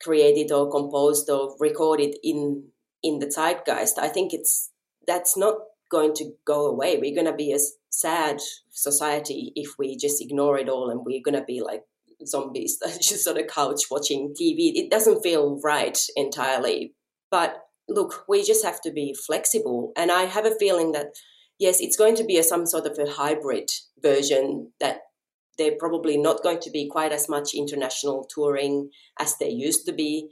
created 0.02 0.52
or 0.52 0.72
composed 0.72 1.30
or 1.30 1.56
recorded 1.60 2.16
in 2.24 2.64
in 3.02 3.20
the 3.20 3.30
zeitgeist 3.30 3.98
i 3.98 4.08
think 4.08 4.34
it's 4.34 4.72
that's 5.08 5.36
not 5.38 5.56
going 5.94 6.14
to 6.16 6.32
go 6.46 6.66
away. 6.66 6.98
We're 6.98 7.16
going 7.16 7.32
to 7.32 7.44
be 7.46 7.54
a 7.54 7.60
sad 7.90 8.40
society 8.72 9.54
if 9.56 9.76
we 9.78 9.96
just 9.96 10.22
ignore 10.22 10.58
it 10.58 10.68
all 10.68 10.90
and 10.90 11.02
we're 11.06 11.22
going 11.24 11.40
to 11.40 11.46
be 11.46 11.62
like 11.62 11.84
zombies 12.26 12.80
that 12.82 13.00
just 13.02 13.28
on 13.28 13.38
a 13.38 13.46
couch 13.46 13.84
watching 13.92 14.34
tv 14.40 14.72
it 14.76 14.90
doesn't 14.90 15.22
feel 15.22 15.60
right 15.64 15.98
entirely. 16.16 16.94
But 17.30 17.58
look 17.88 18.26
we 18.28 18.44
just 18.44 18.66
have 18.66 18.82
to 18.82 18.92
be 18.92 19.16
flexible. 19.28 19.92
And 19.96 20.12
i 20.12 20.24
have 20.24 20.46
a 20.46 20.60
feeling 20.60 20.92
that 20.94 21.08
yes 21.60 21.80
it's 21.80 21.98
going 21.98 22.16
to 22.16 22.24
be 22.24 22.38
a, 22.38 22.44
some 22.44 22.66
sort 22.66 22.88
of 22.88 22.98
a 22.98 23.10
hybrid 23.10 23.70
version 24.02 24.72
that 24.80 25.02
they're 25.58 25.78
probably 25.78 26.18
not 26.18 26.42
going 26.42 26.60
to 26.62 26.72
be 26.72 26.90
quite 26.90 27.12
as 27.12 27.30
much 27.30 27.54
international 27.54 28.28
touring 28.34 28.90
as 29.20 29.38
they 29.38 29.50
used 29.50 29.86
to 29.86 29.94
be 29.94 30.30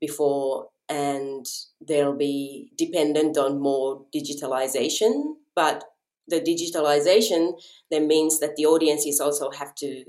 before 0.00 0.68
and 0.88 1.46
they'll 1.86 2.16
be 2.16 2.70
dependent 2.76 3.36
on 3.36 3.60
more 3.60 4.04
digitalization. 4.14 5.34
But 5.54 5.84
the 6.26 6.40
digitalization 6.40 7.60
then 7.90 8.06
means 8.06 8.40
that 8.40 8.56
the 8.56 8.66
audiences 8.66 9.20
also 9.20 9.50
have 9.50 9.74
to 9.76 10.04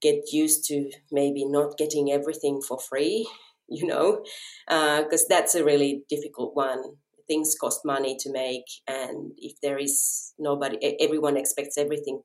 get 0.00 0.32
used 0.32 0.64
to 0.66 0.90
maybe 1.10 1.44
not 1.44 1.78
getting 1.78 2.10
everything 2.10 2.60
for 2.60 2.76
free 2.76 3.28
you 3.68 3.86
know 3.86 4.20
because 4.66 5.22
uh, 5.22 5.26
that's 5.28 5.54
a 5.54 5.64
really 5.64 6.02
difficult 6.08 6.54
one. 6.54 6.82
Things 7.28 7.54
cost 7.58 7.80
money 7.84 8.16
to 8.20 8.32
make 8.32 8.64
and 8.86 9.32
if 9.38 9.52
there 9.62 9.78
is 9.78 10.34
nobody 10.38 10.96
everyone 11.00 11.36
expects 11.36 11.78
everything 11.78 12.22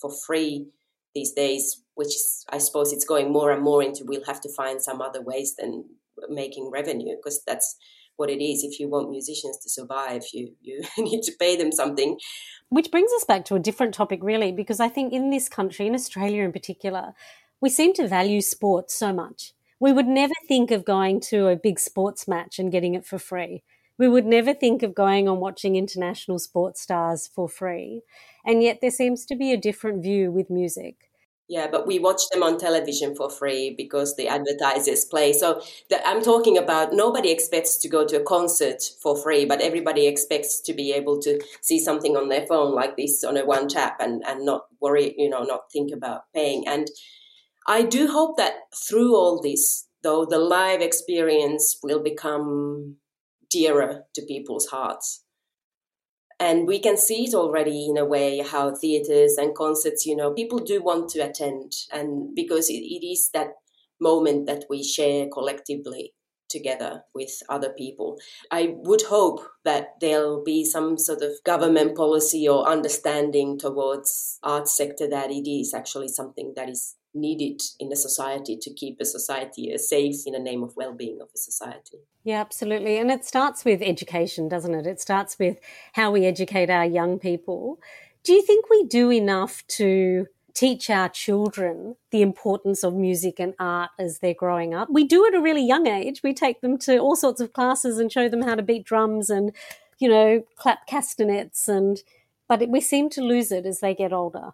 for 0.00 0.10
free 0.26 0.68
these 1.14 1.32
days, 1.32 1.82
which 1.94 2.08
is, 2.08 2.44
I 2.50 2.58
suppose 2.58 2.92
it's 2.92 3.04
going 3.04 3.32
more 3.32 3.50
and 3.50 3.62
more 3.62 3.82
into 3.82 4.04
we'll 4.04 4.24
have 4.24 4.40
to 4.42 4.52
find 4.54 4.80
some 4.80 5.00
other 5.00 5.22
ways 5.22 5.56
than 5.58 5.84
making 6.28 6.70
revenue 6.70 7.16
because 7.16 7.42
that's 7.44 7.76
what 8.16 8.30
it 8.30 8.42
is. 8.42 8.64
If 8.64 8.78
you 8.78 8.88
want 8.88 9.10
musicians 9.10 9.58
to 9.58 9.70
survive, 9.70 10.24
you, 10.32 10.52
you 10.60 10.82
need 10.98 11.22
to 11.22 11.32
pay 11.38 11.56
them 11.56 11.72
something. 11.72 12.18
Which 12.68 12.90
brings 12.90 13.12
us 13.14 13.24
back 13.24 13.44
to 13.46 13.54
a 13.54 13.60
different 13.60 13.94
topic, 13.94 14.20
really, 14.22 14.52
because 14.52 14.80
I 14.80 14.88
think 14.88 15.12
in 15.12 15.30
this 15.30 15.48
country, 15.48 15.86
in 15.86 15.94
Australia 15.94 16.44
in 16.44 16.52
particular, 16.52 17.14
we 17.60 17.70
seem 17.70 17.94
to 17.94 18.06
value 18.06 18.40
sport 18.40 18.90
so 18.90 19.12
much. 19.12 19.52
We 19.80 19.92
would 19.92 20.06
never 20.06 20.34
think 20.46 20.70
of 20.70 20.84
going 20.84 21.20
to 21.30 21.48
a 21.48 21.56
big 21.56 21.78
sports 21.78 22.26
match 22.26 22.58
and 22.58 22.72
getting 22.72 22.94
it 22.94 23.06
for 23.06 23.18
free. 23.18 23.62
We 23.96 24.08
would 24.08 24.26
never 24.26 24.54
think 24.54 24.82
of 24.82 24.94
going 24.94 25.28
on 25.28 25.40
watching 25.40 25.76
international 25.76 26.38
sports 26.38 26.80
stars 26.80 27.28
for 27.32 27.48
free. 27.48 28.02
And 28.44 28.62
yet 28.62 28.78
there 28.80 28.90
seems 28.90 29.24
to 29.26 29.36
be 29.36 29.52
a 29.52 29.56
different 29.56 30.02
view 30.02 30.30
with 30.30 30.50
music. 30.50 31.07
Yeah, 31.48 31.66
but 31.70 31.86
we 31.86 31.98
watch 31.98 32.28
them 32.30 32.42
on 32.42 32.58
television 32.58 33.14
for 33.14 33.30
free 33.30 33.74
because 33.74 34.16
the 34.16 34.28
advertisers 34.28 35.06
play. 35.06 35.32
So 35.32 35.62
the, 35.88 36.06
I'm 36.06 36.22
talking 36.22 36.58
about 36.58 36.92
nobody 36.92 37.30
expects 37.30 37.78
to 37.78 37.88
go 37.88 38.06
to 38.06 38.20
a 38.20 38.22
concert 38.22 38.82
for 39.02 39.16
free, 39.16 39.46
but 39.46 39.62
everybody 39.62 40.06
expects 40.06 40.60
to 40.60 40.74
be 40.74 40.92
able 40.92 41.18
to 41.22 41.40
see 41.62 41.80
something 41.80 42.18
on 42.18 42.28
their 42.28 42.46
phone 42.46 42.74
like 42.74 42.98
this 42.98 43.24
on 43.24 43.38
a 43.38 43.46
one 43.46 43.66
tap 43.66 43.96
and, 43.98 44.22
and 44.26 44.44
not 44.44 44.66
worry, 44.80 45.14
you 45.16 45.30
know, 45.30 45.42
not 45.42 45.72
think 45.72 45.90
about 45.90 46.24
paying. 46.34 46.68
And 46.68 46.88
I 47.66 47.82
do 47.82 48.08
hope 48.08 48.36
that 48.36 48.54
through 48.88 49.16
all 49.16 49.40
this, 49.42 49.88
though, 50.02 50.26
the 50.26 50.38
live 50.38 50.82
experience 50.82 51.78
will 51.82 52.02
become 52.02 52.96
dearer 53.50 54.04
to 54.14 54.22
people's 54.22 54.66
hearts 54.66 55.24
and 56.40 56.66
we 56.66 56.78
can 56.78 56.96
see 56.96 57.24
it 57.24 57.34
already 57.34 57.86
in 57.88 57.96
a 57.96 58.04
way 58.04 58.38
how 58.38 58.74
theaters 58.74 59.36
and 59.38 59.54
concerts 59.54 60.06
you 60.06 60.14
know 60.14 60.32
people 60.32 60.58
do 60.58 60.82
want 60.82 61.08
to 61.08 61.20
attend 61.20 61.72
and 61.92 62.34
because 62.34 62.70
it, 62.70 62.74
it 62.74 63.06
is 63.06 63.30
that 63.32 63.54
moment 64.00 64.46
that 64.46 64.64
we 64.70 64.82
share 64.82 65.26
collectively 65.32 66.12
together 66.48 67.02
with 67.14 67.42
other 67.48 67.70
people. 67.70 68.18
I 68.50 68.74
would 68.78 69.02
hope 69.02 69.40
that 69.64 69.94
there'll 70.00 70.42
be 70.42 70.64
some 70.64 70.98
sort 70.98 71.22
of 71.22 71.32
government 71.44 71.96
policy 71.96 72.48
or 72.48 72.66
understanding 72.66 73.58
towards 73.58 74.38
arts 74.42 74.76
sector 74.76 75.08
that 75.08 75.30
it 75.30 75.48
is 75.48 75.74
actually 75.74 76.08
something 76.08 76.54
that 76.56 76.68
is 76.68 76.96
needed 77.14 77.60
in 77.80 77.92
a 77.92 77.96
society 77.96 78.56
to 78.56 78.72
keep 78.72 79.00
a 79.00 79.04
society 79.04 79.72
uh, 79.72 79.78
safe 79.78 80.26
in 80.26 80.32
the 80.32 80.38
name 80.38 80.62
of 80.62 80.76
well-being 80.76 81.20
of 81.20 81.28
a 81.34 81.38
society. 81.38 81.98
Yeah, 82.24 82.40
absolutely. 82.40 82.98
And 82.98 83.10
it 83.10 83.24
starts 83.24 83.64
with 83.64 83.82
education, 83.82 84.48
doesn't 84.48 84.74
it? 84.74 84.86
It 84.86 85.00
starts 85.00 85.38
with 85.38 85.58
how 85.94 86.10
we 86.10 86.26
educate 86.26 86.70
our 86.70 86.84
young 86.84 87.18
people. 87.18 87.80
Do 88.24 88.32
you 88.32 88.42
think 88.42 88.68
we 88.68 88.84
do 88.84 89.10
enough 89.10 89.66
to 89.68 90.26
teach 90.54 90.90
our 90.90 91.08
children 91.08 91.96
the 92.10 92.20
importance 92.20 92.82
of 92.82 92.94
music 92.94 93.38
and 93.38 93.54
art 93.58 93.90
as 93.98 94.18
they're 94.18 94.34
growing 94.34 94.74
up? 94.74 94.88
We 94.90 95.04
do 95.04 95.26
at 95.26 95.34
a 95.34 95.40
really 95.40 95.66
young 95.66 95.86
age. 95.86 96.22
We 96.22 96.34
take 96.34 96.60
them 96.60 96.78
to 96.78 96.98
all 96.98 97.16
sorts 97.16 97.40
of 97.40 97.52
classes 97.52 97.98
and 97.98 98.12
show 98.12 98.28
them 98.28 98.42
how 98.42 98.54
to 98.54 98.62
beat 98.62 98.84
drums 98.84 99.30
and, 99.30 99.52
you 99.98 100.08
know, 100.08 100.42
clap 100.56 100.86
castanets 100.86 101.68
and 101.68 102.02
but 102.48 102.66
we 102.68 102.80
seem 102.80 103.10
to 103.10 103.20
lose 103.20 103.52
it 103.52 103.66
as 103.66 103.80
they 103.80 103.94
get 103.94 104.12
older. 104.12 104.52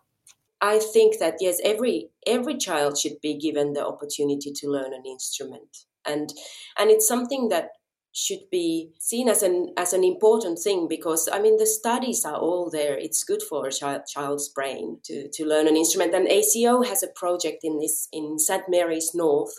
I 0.64 0.78
think 0.78 1.18
that 1.18 1.36
yes, 1.40 1.60
every 1.62 2.08
every 2.26 2.56
child 2.56 2.96
should 2.96 3.20
be 3.20 3.36
given 3.36 3.74
the 3.74 3.86
opportunity 3.86 4.50
to 4.50 4.70
learn 4.70 4.94
an 4.94 5.04
instrument, 5.04 5.84
and 6.06 6.32
and 6.78 6.90
it's 6.90 7.06
something 7.06 7.50
that 7.50 7.68
should 8.12 8.48
be 8.50 8.90
seen 8.98 9.28
as 9.28 9.42
an 9.42 9.74
as 9.76 9.92
an 9.92 10.04
important 10.04 10.58
thing 10.58 10.88
because 10.88 11.28
I 11.30 11.38
mean 11.38 11.58
the 11.58 11.66
studies 11.66 12.24
are 12.24 12.38
all 12.38 12.70
there. 12.70 12.96
It's 12.96 13.24
good 13.24 13.42
for 13.42 13.66
a 13.66 13.72
child, 13.72 14.06
child's 14.06 14.48
brain 14.48 15.00
to 15.04 15.28
to 15.34 15.44
learn 15.44 15.68
an 15.68 15.76
instrument. 15.76 16.14
And 16.14 16.28
ACO 16.28 16.82
has 16.82 17.02
a 17.02 17.14
project 17.14 17.58
in 17.62 17.78
this 17.78 18.08
in 18.10 18.38
St 18.38 18.64
Mary's 18.68 19.10
North 19.14 19.54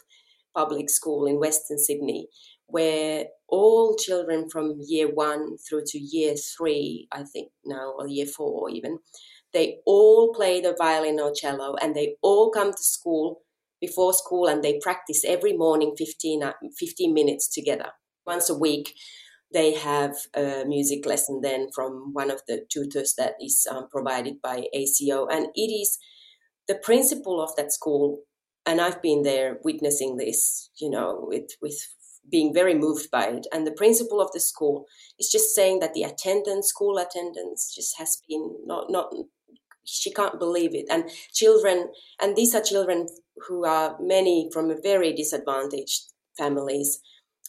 Public 0.56 0.90
School 0.90 1.28
in 1.28 1.40
Western 1.40 1.78
Sydney 1.78 2.30
where 2.68 3.26
all 3.48 3.96
children 3.96 4.50
from 4.50 4.80
year 4.80 5.08
one 5.14 5.58
through 5.58 5.84
to 5.86 6.00
year 6.00 6.36
three, 6.36 7.08
I 7.12 7.24
think 7.24 7.52
now, 7.64 7.94
or 7.98 8.08
year 8.08 8.26
four 8.26 8.70
even, 8.70 9.00
they 9.54 9.78
all 9.86 10.34
play 10.34 10.62
the 10.62 10.76
violin 10.78 11.20
or 11.20 11.34
cello 11.34 11.76
and 11.82 11.96
they 11.96 12.16
all 12.22 12.52
come 12.52 12.72
to 12.72 12.84
school 12.84 13.42
before 13.82 14.14
school 14.14 14.48
and 14.48 14.64
they 14.64 14.80
practice 14.82 15.24
every 15.26 15.56
morning 15.56 15.94
15, 15.98 16.44
uh, 16.44 16.54
15 16.78 17.14
minutes 17.14 17.48
together. 17.48 17.92
Once 18.26 18.50
a 18.50 18.58
week, 18.58 18.94
they 19.54 19.74
have 19.74 20.16
a 20.36 20.66
music 20.66 21.06
lesson 21.06 21.42
then 21.42 21.70
from 21.74 22.12
one 22.14 22.32
of 22.32 22.42
the 22.48 22.66
tutors 22.70 23.14
that 23.18 23.36
is 23.40 23.68
um, 23.70 23.88
provided 23.90 24.42
by 24.42 24.66
ACO. 24.74 25.28
And 25.28 25.48
it 25.56 25.72
is 25.72 25.98
the 26.68 26.76
principal 26.76 27.42
of 27.42 27.56
that 27.56 27.72
school, 27.72 28.24
and 28.66 28.82
I've 28.82 29.02
been 29.02 29.22
there 29.22 29.60
witnessing 29.64 30.18
this, 30.18 30.72
you 30.82 30.90
know, 30.90 31.26
with, 31.28 31.52
with 31.62 31.78
being 32.30 32.54
very 32.54 32.74
moved 32.74 33.12
by 33.12 33.28
it. 33.28 33.48
And 33.54 33.68
the 33.68 33.72
principal 33.72 34.20
of 34.20 34.32
the 34.34 34.40
school 34.40 34.86
is 35.20 35.30
just 35.32 35.54
saying 35.54 35.80
that 35.80 35.94
the 35.94 36.04
attendance, 36.04 36.70
school 36.70 36.98
attendance, 36.98 37.74
just 37.74 37.98
has 37.98 38.22
been 38.28 38.56
not 38.66 38.90
not 38.90 39.14
she 39.86 40.12
can't 40.12 40.40
believe 40.40 40.74
it. 40.74 40.86
And 40.90 41.10
children, 41.34 41.90
and 42.22 42.36
these 42.36 42.54
are 42.54 42.62
children 42.62 43.08
who 43.48 43.66
are 43.66 43.96
many 44.00 44.50
from 44.52 44.72
very 44.82 45.14
disadvantaged 45.14 46.04
families 46.38 47.00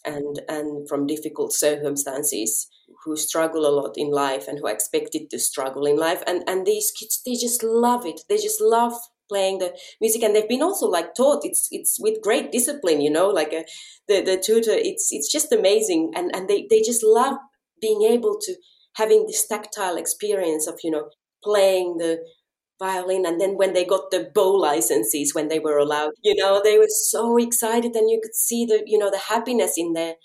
and, 0.05 0.40
and 0.49 0.88
from 0.88 1.07
difficult 1.07 1.53
circumstances 1.53 2.68
who 3.05 3.16
struggle 3.16 3.66
a 3.66 3.75
lot 3.75 3.94
in 3.96 4.11
life 4.11 4.46
and 4.49 4.59
who 4.59 4.66
are 4.66 4.72
expected 4.72 5.31
to 5.31 5.38
struggle 5.38 5.87
in 5.87 5.96
life. 5.96 6.22
And, 6.27 6.42
and 6.46 6.66
these 6.66 6.92
kids, 6.92 7.20
they 7.25 7.35
just 7.35 7.62
love 7.62 8.07
it. 8.07 8.20
They 8.29 8.37
just 8.37 8.61
love 8.61 8.94
playing 9.29 9.59
the 9.59 9.77
music 10.01 10.22
and 10.22 10.35
they've 10.35 10.49
been 10.49 10.62
also 10.62 10.87
like 10.87 11.14
taught 11.14 11.44
it's 11.44 11.66
it's 11.72 11.99
with 12.01 12.22
great 12.22 12.53
discipline 12.53 13.01
you 13.01 13.11
know 13.11 13.29
like 13.29 13.53
a, 13.53 13.59
uh, 13.59 13.62
the 14.07 14.20
the 14.22 14.37
tutor 14.37 14.70
it's 14.72 15.09
it's 15.11 15.31
just 15.31 15.51
amazing 15.51 16.12
and 16.14 16.31
and 16.35 16.49
they 16.49 16.66
they 16.70 16.81
just 16.81 17.03
love 17.03 17.37
being 17.81 18.03
able 18.03 18.38
to 18.40 18.55
having 18.94 19.27
this 19.27 19.46
tactile 19.46 19.96
experience 19.96 20.66
of 20.66 20.79
you 20.83 20.90
know 20.90 21.09
playing 21.46 21.98
the 21.98 22.12
violin 22.80 23.26
and 23.26 23.40
then 23.40 23.56
when 23.56 23.72
they 23.74 23.85
got 23.87 24.11
the 24.11 24.30
bow 24.35 24.52
licenses 24.54 25.35
when 25.35 25.48
they 25.48 25.59
were 25.61 25.78
allowed 25.78 26.12
you 26.22 26.35
know 26.35 26.61
they 26.64 26.78
were 26.78 26.88
so 26.88 27.38
excited 27.38 27.94
and 27.96 28.11
you 28.11 28.20
could 28.22 28.35
see 28.35 28.66
the 28.66 28.82
you 28.87 28.98
know 28.98 29.11
the 29.11 29.18
happiness 29.35 29.74
in 29.78 29.94
their 29.94 30.16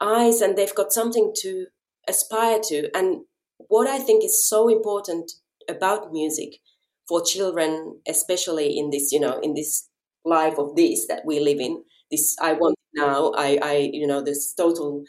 eyes 0.00 0.40
and 0.40 0.56
they've 0.56 0.74
got 0.74 0.92
something 0.92 1.32
to 1.36 1.66
aspire 2.08 2.60
to. 2.60 2.90
And 2.96 3.24
what 3.68 3.86
i 3.88 3.98
think 3.98 4.24
is 4.24 4.48
so 4.48 4.68
important 4.68 5.30
about 5.68 6.12
music 6.12 6.60
for 7.08 7.22
children 7.24 8.00
especially 8.08 8.76
in 8.76 8.90
this 8.90 9.12
you 9.12 9.20
know 9.20 9.38
in 9.40 9.54
this 9.54 9.88
life 10.24 10.58
of 10.58 10.74
this 10.76 11.06
that 11.06 11.22
we 11.24 11.38
live 11.40 11.60
in 11.60 11.82
this 12.10 12.36
i 12.42 12.52
want 12.52 12.76
now 12.94 13.32
i 13.36 13.58
i 13.62 13.90
you 13.92 14.06
know 14.06 14.20
this 14.22 14.52
total 14.54 15.04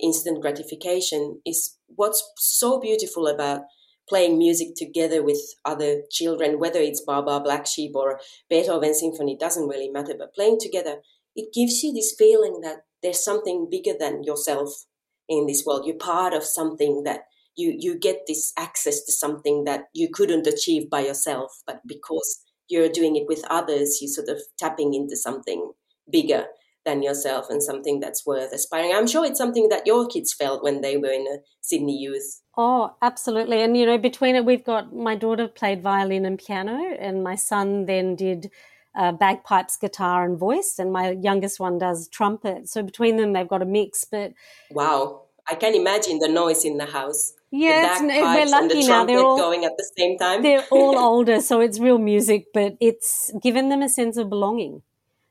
instant 0.00 0.40
gratification 0.42 1.40
is 1.46 1.76
what's 1.96 2.22
so 2.38 2.78
beautiful 2.80 3.26
about 3.26 3.62
playing 4.08 4.38
music 4.38 4.74
together 4.76 5.22
with 5.22 5.38
other 5.64 6.02
children, 6.10 6.58
whether 6.58 6.80
it's 6.80 7.00
Baba 7.00 7.40
Black 7.40 7.66
Sheep 7.66 7.92
or 7.94 8.20
Beethoven 8.48 8.94
Symphony, 8.94 9.36
doesn't 9.36 9.68
really 9.68 9.88
matter, 9.88 10.14
but 10.18 10.34
playing 10.34 10.58
together, 10.60 10.96
it 11.34 11.52
gives 11.52 11.82
you 11.82 11.92
this 11.92 12.14
feeling 12.16 12.60
that 12.62 12.82
there's 13.02 13.22
something 13.22 13.68
bigger 13.70 13.92
than 13.98 14.24
yourself 14.24 14.86
in 15.28 15.46
this 15.46 15.64
world. 15.66 15.86
You're 15.86 15.96
part 15.96 16.32
of 16.32 16.44
something 16.44 17.02
that 17.04 17.24
you, 17.56 17.74
you 17.78 17.98
get 17.98 18.26
this 18.26 18.52
access 18.56 19.04
to 19.04 19.12
something 19.12 19.64
that 19.64 19.84
you 19.92 20.08
couldn't 20.12 20.46
achieve 20.46 20.88
by 20.90 21.00
yourself, 21.00 21.62
but 21.66 21.80
because 21.86 22.42
you're 22.68 22.88
doing 22.88 23.16
it 23.16 23.26
with 23.28 23.44
others, 23.50 23.98
you're 24.00 24.12
sort 24.12 24.28
of 24.28 24.42
tapping 24.58 24.94
into 24.94 25.16
something 25.16 25.72
bigger 26.10 26.46
than 26.86 27.02
yourself 27.02 27.50
and 27.50 27.62
something 27.62 28.00
that's 28.00 28.24
worth 28.24 28.52
aspiring. 28.52 28.92
I'm 28.94 29.06
sure 29.06 29.26
it's 29.26 29.38
something 29.38 29.68
that 29.68 29.86
your 29.86 30.06
kids 30.06 30.32
felt 30.32 30.62
when 30.62 30.80
they 30.80 30.96
were 30.96 31.10
in 31.10 31.26
a 31.26 31.38
Sydney 31.60 31.98
youth. 31.98 32.40
Oh, 32.56 32.94
absolutely. 33.02 33.60
And, 33.60 33.76
you 33.76 33.84
know, 33.84 33.98
between 33.98 34.36
it, 34.36 34.46
we've 34.46 34.64
got 34.64 34.94
my 34.94 35.14
daughter 35.14 35.48
played 35.48 35.82
violin 35.82 36.24
and 36.24 36.38
piano, 36.38 36.96
and 36.98 37.22
my 37.22 37.34
son 37.34 37.84
then 37.84 38.16
did 38.16 38.50
uh, 38.96 39.12
bagpipes, 39.12 39.76
guitar, 39.76 40.24
and 40.24 40.38
voice, 40.38 40.76
and 40.78 40.90
my 40.92 41.10
youngest 41.10 41.60
one 41.60 41.78
does 41.78 42.08
trumpet. 42.08 42.68
So 42.68 42.82
between 42.82 43.16
them, 43.16 43.34
they've 43.34 43.46
got 43.46 43.60
a 43.60 43.66
mix. 43.66 44.04
But 44.04 44.32
wow, 44.70 45.24
I 45.48 45.54
can 45.54 45.74
imagine 45.74 46.18
the 46.18 46.28
noise 46.28 46.64
in 46.64 46.78
the 46.78 46.86
house. 46.86 47.34
Yeah, 47.50 47.98
the 48.00 48.06
we're 48.06 48.46
lucky 48.46 48.82
the 48.82 48.88
now. 48.88 49.04
They're 49.04 49.18
all 49.18 49.36
going 49.36 49.64
at 49.64 49.72
the 49.76 49.90
same 49.96 50.18
time. 50.18 50.42
They're 50.42 50.64
all 50.70 50.98
older, 51.10 51.40
so 51.40 51.60
it's 51.60 51.78
real 51.78 51.98
music, 51.98 52.46
but 52.54 52.76
it's 52.80 53.32
given 53.42 53.68
them 53.68 53.82
a 53.82 53.88
sense 53.88 54.16
of 54.16 54.30
belonging. 54.30 54.82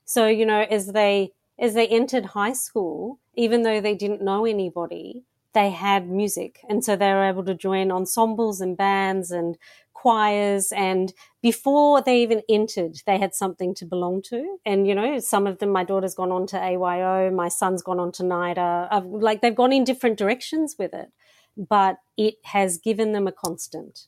So 0.06 0.28
you 0.28 0.46
know, 0.46 0.62
as 0.70 0.88
they 0.88 1.32
as 1.60 1.74
they 1.74 1.88
entered 1.88 2.26
high 2.28 2.54
school, 2.54 3.20
even 3.36 3.64
though 3.64 3.82
they 3.82 3.96
didn't 3.96 4.22
know 4.22 4.46
anybody, 4.46 5.24
they 5.54 5.70
had 5.70 6.10
music. 6.10 6.60
And 6.70 6.84
so 6.84 6.96
they 6.96 7.12
were 7.14 7.24
able 7.24 7.46
to 7.46 7.56
join 7.56 7.92
ensembles 7.92 8.60
and 8.60 8.78
bands 8.78 9.32
and 9.32 9.58
choirs. 9.94 10.72
And 10.74 11.14
before 11.42 12.02
they 12.02 12.22
even 12.22 12.42
entered, 12.50 12.98
they 13.08 13.18
had 13.18 13.34
something 13.34 13.74
to 13.76 13.86
belong 13.86 14.22
to. 14.24 14.58
And, 14.66 14.86
you 14.86 14.94
know, 14.94 15.20
some 15.20 15.48
of 15.48 15.60
them, 15.60 15.70
my 15.70 15.84
daughter's 15.84 16.14
gone 16.14 16.32
on 16.32 16.46
to 16.48 16.62
AYO, 16.62 17.32
my 17.32 17.48
son's 17.48 17.82
gone 17.82 18.00
on 18.00 18.12
to 18.14 18.24
NIDA. 18.24 18.88
I've, 18.92 19.06
like 19.06 19.42
they've 19.42 19.56
gone 19.56 19.74
in 19.74 19.86
different 19.86 20.18
directions 20.18 20.76
with 20.78 20.94
it, 20.94 21.12
but 21.58 21.98
it 22.18 22.36
has 22.44 22.78
given 22.78 23.14
them 23.14 23.26
a 23.26 23.32
constant. 23.32 24.08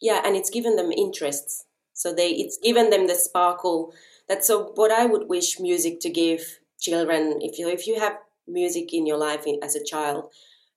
Yeah, 0.00 0.20
and 0.24 0.36
it's 0.36 0.50
given 0.50 0.74
them 0.74 0.90
interests. 0.90 1.64
So 1.94 2.12
they, 2.12 2.30
it's 2.30 2.58
given 2.58 2.90
them 2.90 3.06
the 3.06 3.14
sparkle. 3.14 3.94
That's 4.28 4.48
so 4.48 4.72
what 4.74 4.90
I 4.90 5.06
would 5.06 5.28
wish 5.28 5.60
music 5.60 6.00
to 6.00 6.10
give 6.10 6.58
children, 6.82 7.38
if 7.40 7.58
you 7.58 7.68
if 7.68 7.86
you 7.86 7.98
have 7.98 8.18
music 8.46 8.92
in 8.92 9.06
your 9.06 9.18
life 9.18 9.44
as 9.62 9.76
a 9.76 9.84
child 9.84 10.24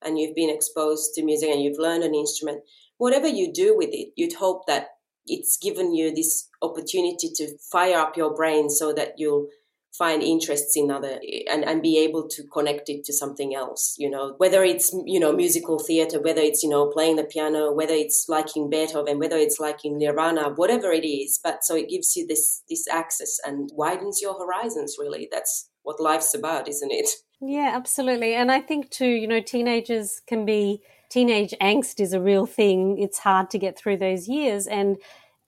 and 0.02 0.18
you've 0.18 0.36
been 0.36 0.54
exposed 0.54 1.14
to 1.14 1.24
music 1.24 1.50
and 1.50 1.62
you've 1.62 1.78
learned 1.78 2.04
an 2.04 2.14
instrument, 2.14 2.62
whatever 2.98 3.26
you 3.26 3.52
do 3.52 3.76
with 3.76 3.90
it, 3.92 4.12
you'd 4.16 4.34
hope 4.34 4.66
that 4.66 4.88
it's 5.26 5.56
given 5.56 5.92
you 5.92 6.14
this 6.14 6.48
opportunity 6.62 7.30
to 7.34 7.58
fire 7.72 7.98
up 7.98 8.16
your 8.16 8.34
brain 8.34 8.70
so 8.70 8.92
that 8.92 9.14
you'll 9.18 9.48
find 9.96 10.22
interests 10.22 10.76
in 10.76 10.90
other 10.90 11.18
and, 11.50 11.64
and 11.64 11.82
be 11.82 11.98
able 11.98 12.28
to 12.28 12.42
connect 12.52 12.88
it 12.88 13.04
to 13.04 13.12
something 13.12 13.54
else 13.54 13.94
you 13.98 14.10
know? 14.10 14.34
Whether 14.38 14.62
it's 14.62 14.94
you 15.06 15.18
know 15.18 15.32
musical 15.32 15.78
theater 15.78 16.20
whether 16.20 16.42
it's 16.42 16.62
you 16.62 16.68
know 16.68 16.90
playing 16.90 17.16
the 17.16 17.24
piano 17.24 17.72
whether 17.72 17.94
it's 17.94 18.26
liking 18.28 18.68
beethoven 18.68 19.18
whether 19.18 19.36
it's 19.36 19.58
liking 19.58 19.98
nirvana 19.98 20.50
whatever 20.50 20.92
it 20.92 21.06
is 21.06 21.40
but 21.42 21.64
so 21.64 21.74
it 21.74 21.88
gives 21.88 22.14
you 22.16 22.26
this 22.26 22.62
this 22.68 22.86
access 22.88 23.38
and 23.46 23.70
widens 23.72 24.20
your 24.20 24.38
horizons 24.38 24.96
really. 24.98 25.28
That's 25.30 25.70
what 25.86 26.00
life's 26.00 26.34
about, 26.34 26.68
isn't 26.68 26.92
it? 26.92 27.08
Yeah, 27.38 27.72
absolutely. 27.74 28.34
And 28.34 28.50
I 28.50 28.62
think 28.62 28.88
too, 28.88 29.10
you 29.10 29.28
know, 29.28 29.42
teenagers 29.42 30.22
can 30.26 30.46
be 30.46 30.80
teenage 31.10 31.52
angst 31.60 32.00
is 32.00 32.14
a 32.14 32.20
real 32.20 32.46
thing. 32.46 32.98
It's 32.98 33.18
hard 33.18 33.50
to 33.50 33.58
get 33.58 33.76
through 33.76 33.98
those 33.98 34.26
years 34.26 34.66
and 34.66 34.96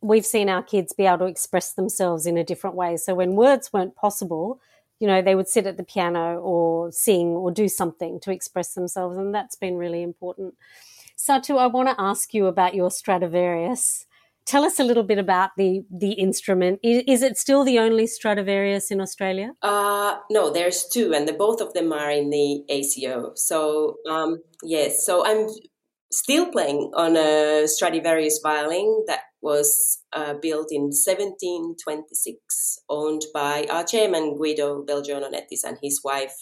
we've 0.02 0.26
seen 0.26 0.50
our 0.50 0.62
kids 0.62 0.92
be 0.92 1.06
able 1.06 1.20
to 1.20 1.24
express 1.24 1.72
themselves 1.72 2.26
in 2.26 2.36
a 2.36 2.44
different 2.44 2.76
way. 2.76 2.98
So 2.98 3.14
when 3.14 3.36
words 3.36 3.72
weren't 3.72 3.96
possible, 3.96 4.60
you 5.00 5.06
know, 5.06 5.22
they 5.22 5.34
would 5.34 5.48
sit 5.48 5.64
at 5.64 5.78
the 5.78 5.82
piano 5.82 6.38
or 6.40 6.92
sing 6.92 7.28
or 7.28 7.50
do 7.50 7.70
something 7.70 8.20
to 8.20 8.32
express 8.32 8.74
themselves 8.74 9.16
and 9.16 9.34
that's 9.34 9.56
been 9.56 9.78
really 9.78 10.02
important. 10.02 10.56
Satu, 11.16 11.56
I 11.56 11.68
want 11.68 11.88
to 11.88 11.98
ask 11.98 12.34
you 12.34 12.48
about 12.48 12.74
your 12.74 12.90
Stradivarius 12.90 14.04
tell 14.48 14.64
us 14.64 14.80
a 14.80 14.84
little 14.84 15.04
bit 15.04 15.18
about 15.18 15.50
the 15.56 15.82
the 15.90 16.12
instrument. 16.12 16.80
Is, 16.82 17.02
is 17.06 17.22
it 17.22 17.36
still 17.36 17.64
the 17.64 17.78
only 17.78 18.06
Stradivarius 18.06 18.90
in 18.90 19.00
Australia? 19.00 19.52
Uh, 19.62 20.16
no, 20.30 20.50
there's 20.50 20.88
two, 20.92 21.12
and 21.14 21.28
the, 21.28 21.34
both 21.34 21.60
of 21.60 21.74
them 21.74 21.92
are 21.92 22.10
in 22.10 22.30
the 22.30 22.64
ACO. 22.68 23.32
So 23.34 23.96
um, 24.08 24.38
yes, 24.64 25.04
so 25.06 25.24
I'm 25.24 25.46
still 26.10 26.50
playing 26.50 26.90
on 26.94 27.16
a 27.16 27.68
Stradivarius 27.68 28.40
violin 28.42 29.04
that 29.06 29.20
was 29.42 30.02
uh, 30.14 30.34
built 30.40 30.68
in 30.72 30.90
1726, 30.90 32.78
owned 32.88 33.22
by 33.32 33.66
our 33.70 33.84
chairman 33.84 34.36
Guido 34.36 34.82
Belgiorno-Nettis 34.82 35.62
and 35.64 35.78
his 35.82 36.00
wife 36.02 36.34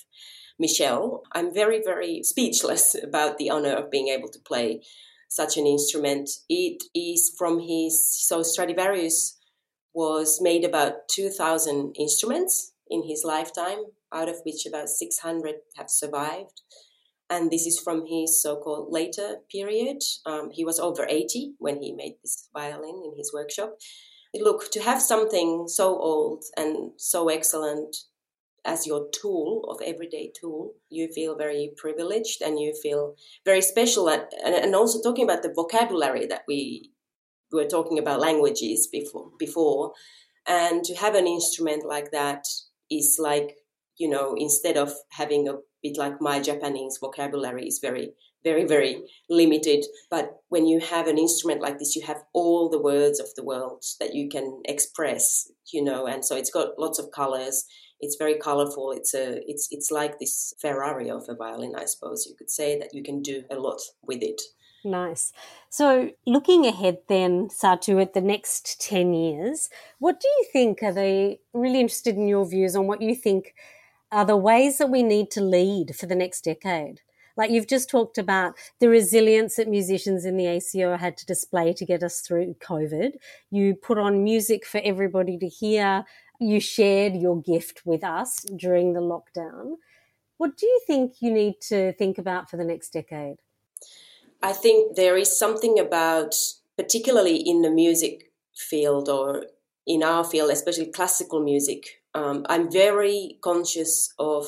Michelle. 0.59 1.23
I'm 1.33 1.53
very, 1.53 1.83
very 1.85 2.23
speechless 2.23 2.97
about 3.03 3.39
the 3.39 3.51
honor 3.51 3.73
of 3.73 3.91
being 3.91 4.09
able 4.09 4.29
to 4.29 4.39
play 4.41 4.81
such 5.29 5.57
an 5.57 5.67
instrument. 5.67 6.31
It 6.49 6.85
is 6.95 7.35
from 7.39 7.61
his, 7.61 8.09
so 8.27 8.43
Stradivarius 8.43 9.39
was 9.95 10.41
made 10.41 10.65
about 10.65 11.09
2,000 11.09 11.95
instruments 11.99 12.73
in 12.91 13.03
his 13.09 13.25
lifetime, 13.25 13.79
out 14.13 14.29
of 14.29 14.37
which 14.45 14.67
about 14.67 14.89
600 14.89 15.55
have 15.77 15.91
survived. 15.91 16.61
And 17.29 17.51
this 17.51 17.67
is 17.67 17.81
from 17.81 18.07
his 18.07 18.41
so 18.41 18.57
called 18.57 18.93
later 18.93 19.39
period. 19.51 20.03
Um, 20.27 20.51
he 20.53 20.65
was 20.65 20.79
over 20.79 21.07
80 21.09 21.55
when 21.59 21.83
he 21.83 21.93
made 21.93 22.15
this 22.23 22.49
violin 22.53 23.03
in 23.05 23.15
his 23.17 23.33
workshop. 23.33 23.77
Look, 24.35 24.71
to 24.73 24.83
have 24.83 25.01
something 25.03 25.67
so 25.67 25.99
old 25.99 26.45
and 26.57 26.93
so 26.99 27.29
excellent 27.29 27.97
as 28.67 28.87
your 28.87 29.09
tool 29.11 29.65
of 29.71 29.81
everyday 29.87 30.31
tool 30.39 30.75
you 30.91 31.09
feel 31.15 31.37
very 31.37 31.73
privileged 31.77 32.43
and 32.43 32.59
you 32.59 32.75
feel 32.83 33.15
very 33.45 33.63
special 33.63 34.09
and, 34.09 34.25
and 34.45 34.75
also 34.75 35.01
talking 35.01 35.25
about 35.25 35.43
the 35.43 35.53
vocabulary 35.55 36.27
that 36.27 36.43
we 36.49 36.91
were 37.53 37.65
talking 37.65 37.99
about 37.99 38.21
languages 38.21 38.89
before 38.91 39.31
before. 39.39 39.93
And 40.47 40.85
to 40.85 40.95
have 40.97 41.15
an 41.15 41.27
instrument 41.27 41.85
like 41.87 42.11
that 42.13 42.45
is 42.91 43.19
like 43.21 43.57
you 43.97 44.09
know 44.09 44.35
instead 44.39 44.77
of 44.77 44.93
having 45.11 45.49
a 45.49 45.55
bit 45.83 45.97
like 45.97 46.21
my 46.21 46.41
japanese 46.41 46.99
vocabulary 47.01 47.67
is 47.67 47.81
very 47.81 48.11
very 48.45 48.65
very 48.65 49.03
limited. 49.29 49.85
But 50.11 50.37
when 50.49 50.67
you 50.67 50.79
have 50.81 51.09
an 51.09 51.19
instrument 51.19 51.63
like 51.63 51.79
this 51.79 51.97
you 51.97 52.07
have 52.07 52.23
all 52.33 52.69
the 52.69 52.83
words 52.83 53.19
of 53.19 53.29
the 53.37 53.45
world 53.45 53.85
that 54.01 54.15
you 54.15 54.29
can 54.29 54.63
express 54.67 55.51
you 55.73 55.83
know 55.83 56.07
and 56.07 56.25
so 56.25 56.37
it's 56.37 56.51
got 56.51 56.79
lots 56.79 56.99
of 56.99 57.11
colors 57.11 57.65
it's 58.01 58.17
very 58.17 58.35
colorful. 58.35 58.93
It's 58.93 59.15
a 59.15 59.41
it's 59.51 59.69
it's 59.71 59.91
like 59.91 60.19
this 60.19 60.55
Ferrari 60.61 61.11
of 61.11 61.25
a 61.29 61.35
violin, 61.35 61.75
I 61.77 61.85
suppose 61.85 62.27
you 62.27 62.35
could 62.37 62.51
say 62.51 62.79
that 62.79 62.95
you 62.95 63.03
can 63.03 63.23
do 63.23 63.45
a 63.51 63.57
lot 63.57 63.81
with 64.03 64.23
it. 64.23 64.41
Nice. 64.85 65.33
So, 65.69 66.11
looking 66.27 66.65
ahead 66.65 66.99
then, 67.09 67.49
Satu, 67.49 68.01
at 68.01 68.15
the 68.15 68.21
next 68.21 68.81
10 68.81 69.15
years, 69.15 69.69
what 69.99 70.21
do 70.21 70.29
you 70.29 70.47
think 70.53 70.81
are 70.81 70.93
they 70.93 71.41
really 71.53 71.81
interested 71.81 72.15
in 72.15 72.29
your 72.29 72.49
views 72.49 72.77
on 72.77 72.87
what 72.87 73.03
you 73.03 73.17
think 73.17 73.55
are 74.13 74.25
the 74.25 74.37
ways 74.37 74.79
that 74.79 74.89
we 74.89 75.03
need 75.03 75.33
to 75.33 75.41
lead 75.41 75.97
for 75.97 76.07
the 76.07 76.15
next 76.15 76.45
decade? 76.45 77.01
Like 77.37 77.51
you've 77.51 77.67
just 77.67 77.91
talked 77.91 78.17
about 78.17 78.55
the 78.81 78.89
resilience 78.89 79.57
that 79.57 79.69
musicians 79.69 80.25
in 80.25 80.37
the 80.37 80.47
ACO 80.47 80.97
had 80.97 81.17
to 81.19 81.27
display 81.27 81.73
to 81.75 81.85
get 81.85 82.03
us 82.03 82.21
through 82.21 82.55
COVID. 82.61 83.13
You 83.51 83.75
put 83.75 83.99
on 83.99 84.25
music 84.25 84.65
for 84.65 84.81
everybody 84.83 85.37
to 85.39 85.49
hear 85.49 86.05
you 86.41 86.61
shared 86.61 87.17
your 87.17 87.41
gift 87.41 87.83
with 87.85 88.05
us 88.05 88.45
during 88.57 88.93
the 88.93 89.01
lockdown. 89.01 89.77
What 90.39 90.57
do 90.57 90.67
you 90.67 90.81
think 90.87 91.15
you 91.21 91.33
need 91.33 91.61
to 91.69 91.93
think 91.95 92.19
about 92.19 92.51
for 92.51 92.57
the 92.57 92.65
next 92.65 92.91
decade? 92.91 93.37
I 94.43 94.53
think 94.53 94.97
there 94.97 95.17
is 95.17 95.37
something 95.37 95.79
about, 95.79 96.35
particularly 96.77 97.37
in 97.37 97.63
the 97.63 97.71
music 97.71 98.33
field 98.55 99.09
or 99.09 99.47
in 99.87 100.03
our 100.03 100.25
field, 100.25 100.51
especially 100.51 100.87
classical 100.87 101.43
music, 101.43 102.03
um, 102.17 102.47
I'm 102.49 102.73
very 102.73 103.39
conscious 103.43 104.15
of 104.19 104.47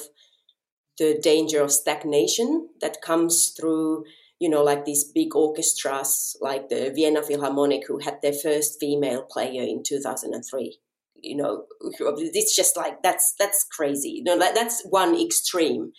the 0.97 1.19
danger 1.23 1.63
of 1.63 1.71
stagnation 1.71 2.71
that 2.81 3.03
comes 3.03 3.51
through, 3.51 4.05
you 4.41 4.49
know, 4.49 4.65
like 4.65 4.87
these 4.87 5.05
big 5.05 5.37
orchestras 5.37 6.35
like 6.41 6.71
the 6.71 6.91
Vienna 6.95 7.23
Philharmonic, 7.23 7.87
who 7.87 7.99
had 7.99 8.23
their 8.23 8.33
first 8.33 8.81
female 8.81 9.23
player 9.23 9.63
in 9.63 9.83
2003 9.83 10.79
you 11.23 11.37
know 11.37 11.65
it's 11.81 12.55
just 12.55 12.77
like 12.77 13.03
that's 13.03 13.35
that's 13.39 13.65
crazy. 13.77 14.11
You 14.11 14.25
know 14.25 14.39
that, 14.39 14.55
that's 14.55 14.85
one 14.89 15.19
extreme. 15.21 15.93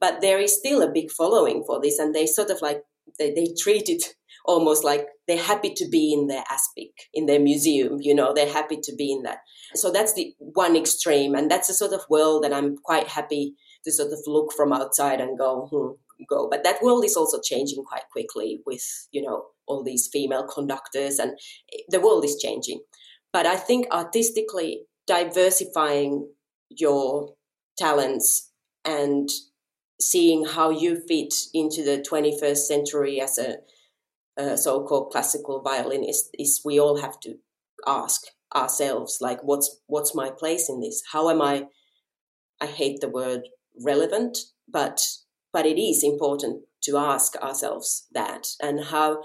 But 0.00 0.20
there 0.20 0.38
is 0.38 0.56
still 0.56 0.82
a 0.82 0.92
big 0.92 1.10
following 1.10 1.64
for 1.66 1.80
this 1.80 1.98
and 1.98 2.14
they 2.14 2.26
sort 2.26 2.50
of 2.50 2.60
like 2.60 2.82
they, 3.18 3.32
they 3.32 3.48
treat 3.58 3.88
it 3.88 4.04
almost 4.44 4.84
like 4.84 5.06
they're 5.26 5.42
happy 5.42 5.72
to 5.74 5.88
be 5.90 6.12
in 6.12 6.26
their 6.28 6.44
aspic 6.50 6.92
in 7.12 7.26
their 7.26 7.40
museum 7.40 7.96
you 8.00 8.14
know 8.14 8.32
they're 8.32 8.52
happy 8.52 8.78
to 8.82 8.94
be 8.96 9.12
in 9.12 9.22
that. 9.22 9.38
So 9.74 9.90
that's 9.90 10.14
the 10.14 10.34
one 10.38 10.76
extreme 10.76 11.34
and 11.34 11.50
that's 11.50 11.68
a 11.68 11.74
sort 11.74 11.92
of 11.92 12.02
world 12.08 12.44
that 12.44 12.52
i'm 12.52 12.76
quite 12.76 13.08
happy 13.08 13.54
to 13.84 13.92
sort 13.92 14.12
of 14.12 14.18
look 14.26 14.52
from 14.52 14.72
outside 14.72 15.20
and 15.20 15.38
go 15.38 15.68
hmm, 15.70 15.94
go. 16.28 16.48
But 16.50 16.64
that 16.64 16.82
world 16.82 17.04
is 17.04 17.16
also 17.16 17.40
changing 17.40 17.84
quite 17.84 18.08
quickly 18.10 18.60
with 18.66 18.84
you 19.12 19.22
know 19.22 19.46
all 19.66 19.82
these 19.82 20.08
female 20.12 20.46
conductors 20.46 21.18
and 21.18 21.38
the 21.88 22.00
world 22.00 22.24
is 22.24 22.40
changing 22.40 22.80
but 23.36 23.44
I 23.44 23.56
think 23.56 23.86
artistically 23.92 24.86
diversifying 25.06 26.30
your 26.70 27.34
talents 27.76 28.50
and 28.82 29.28
seeing 30.00 30.46
how 30.46 30.70
you 30.70 31.02
fit 31.06 31.34
into 31.52 31.84
the 31.84 32.02
21st 32.10 32.56
century 32.56 33.20
as 33.20 33.36
a, 33.36 33.56
a 34.38 34.56
so-called 34.56 35.12
classical 35.12 35.60
violinist 35.60 36.30
is 36.38 36.62
we 36.64 36.80
all 36.80 36.96
have 37.02 37.20
to 37.20 37.34
ask 37.86 38.22
ourselves 38.54 39.18
like 39.20 39.40
what's 39.42 39.82
what's 39.86 40.14
my 40.14 40.30
place 40.30 40.70
in 40.70 40.80
this? 40.80 41.02
How 41.12 41.28
am 41.28 41.42
i 41.42 41.66
i 42.62 42.66
hate 42.66 43.02
the 43.02 43.10
word 43.10 43.42
relevant 43.84 44.38
but 44.66 44.98
but 45.52 45.66
it 45.66 45.78
is 45.78 46.02
important 46.02 46.62
to 46.84 46.96
ask 46.96 47.36
ourselves 47.36 48.06
that 48.12 48.46
and 48.62 48.84
how 48.84 49.22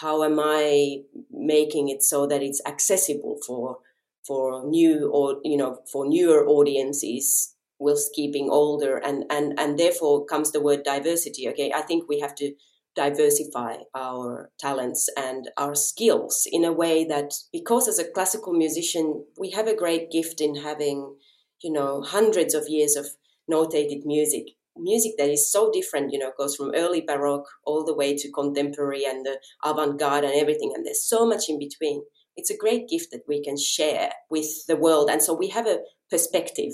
how 0.00 0.22
am 0.22 0.38
i 0.40 0.98
making 1.30 1.88
it 1.88 2.02
so 2.02 2.26
that 2.26 2.42
it's 2.42 2.60
accessible 2.66 3.38
for 3.46 3.78
for 4.26 4.64
new 4.68 5.08
or 5.12 5.36
you 5.44 5.56
know 5.56 5.78
for 5.90 6.06
newer 6.06 6.46
audiences 6.46 7.54
whilst 7.78 8.14
keeping 8.14 8.48
older 8.50 8.96
and 8.96 9.24
and 9.30 9.58
and 9.58 9.78
therefore 9.78 10.24
comes 10.26 10.52
the 10.52 10.60
word 10.60 10.82
diversity 10.82 11.48
okay? 11.48 11.72
I 11.74 11.82
think 11.82 12.08
we 12.08 12.20
have 12.20 12.34
to 12.36 12.54
diversify 12.94 13.76
our 13.94 14.50
talents 14.58 15.08
and 15.18 15.50
our 15.58 15.74
skills 15.74 16.46
in 16.50 16.64
a 16.64 16.72
way 16.72 17.04
that 17.04 17.34
because 17.52 17.88
as 17.88 17.98
a 17.98 18.10
classical 18.10 18.54
musician 18.54 19.24
we 19.38 19.50
have 19.50 19.66
a 19.66 19.76
great 19.76 20.10
gift 20.10 20.40
in 20.40 20.56
having 20.56 21.16
you 21.62 21.72
know 21.72 22.02
hundreds 22.02 22.54
of 22.54 22.68
years 22.68 22.96
of 22.96 23.06
notated 23.50 24.04
music 24.04 24.46
music 24.78 25.12
that 25.18 25.30
is 25.30 25.50
so 25.50 25.70
different 25.72 26.12
you 26.12 26.18
know 26.18 26.32
goes 26.38 26.56
from 26.56 26.72
early 26.74 27.00
baroque 27.00 27.48
all 27.64 27.84
the 27.84 27.94
way 27.94 28.16
to 28.16 28.30
contemporary 28.32 29.04
and 29.04 29.24
the 29.24 29.38
avant-garde 29.64 30.24
and 30.24 30.34
everything 30.34 30.72
and 30.74 30.84
there's 30.84 31.04
so 31.04 31.26
much 31.26 31.48
in 31.48 31.58
between. 31.58 32.02
It's 32.38 32.50
a 32.50 32.56
great 32.56 32.86
gift 32.88 33.12
that 33.12 33.22
we 33.26 33.42
can 33.42 33.56
share 33.56 34.10
with 34.28 34.66
the 34.66 34.76
world 34.76 35.08
and 35.10 35.22
so 35.22 35.32
we 35.32 35.48
have 35.48 35.66
a 35.66 35.78
perspective. 36.10 36.72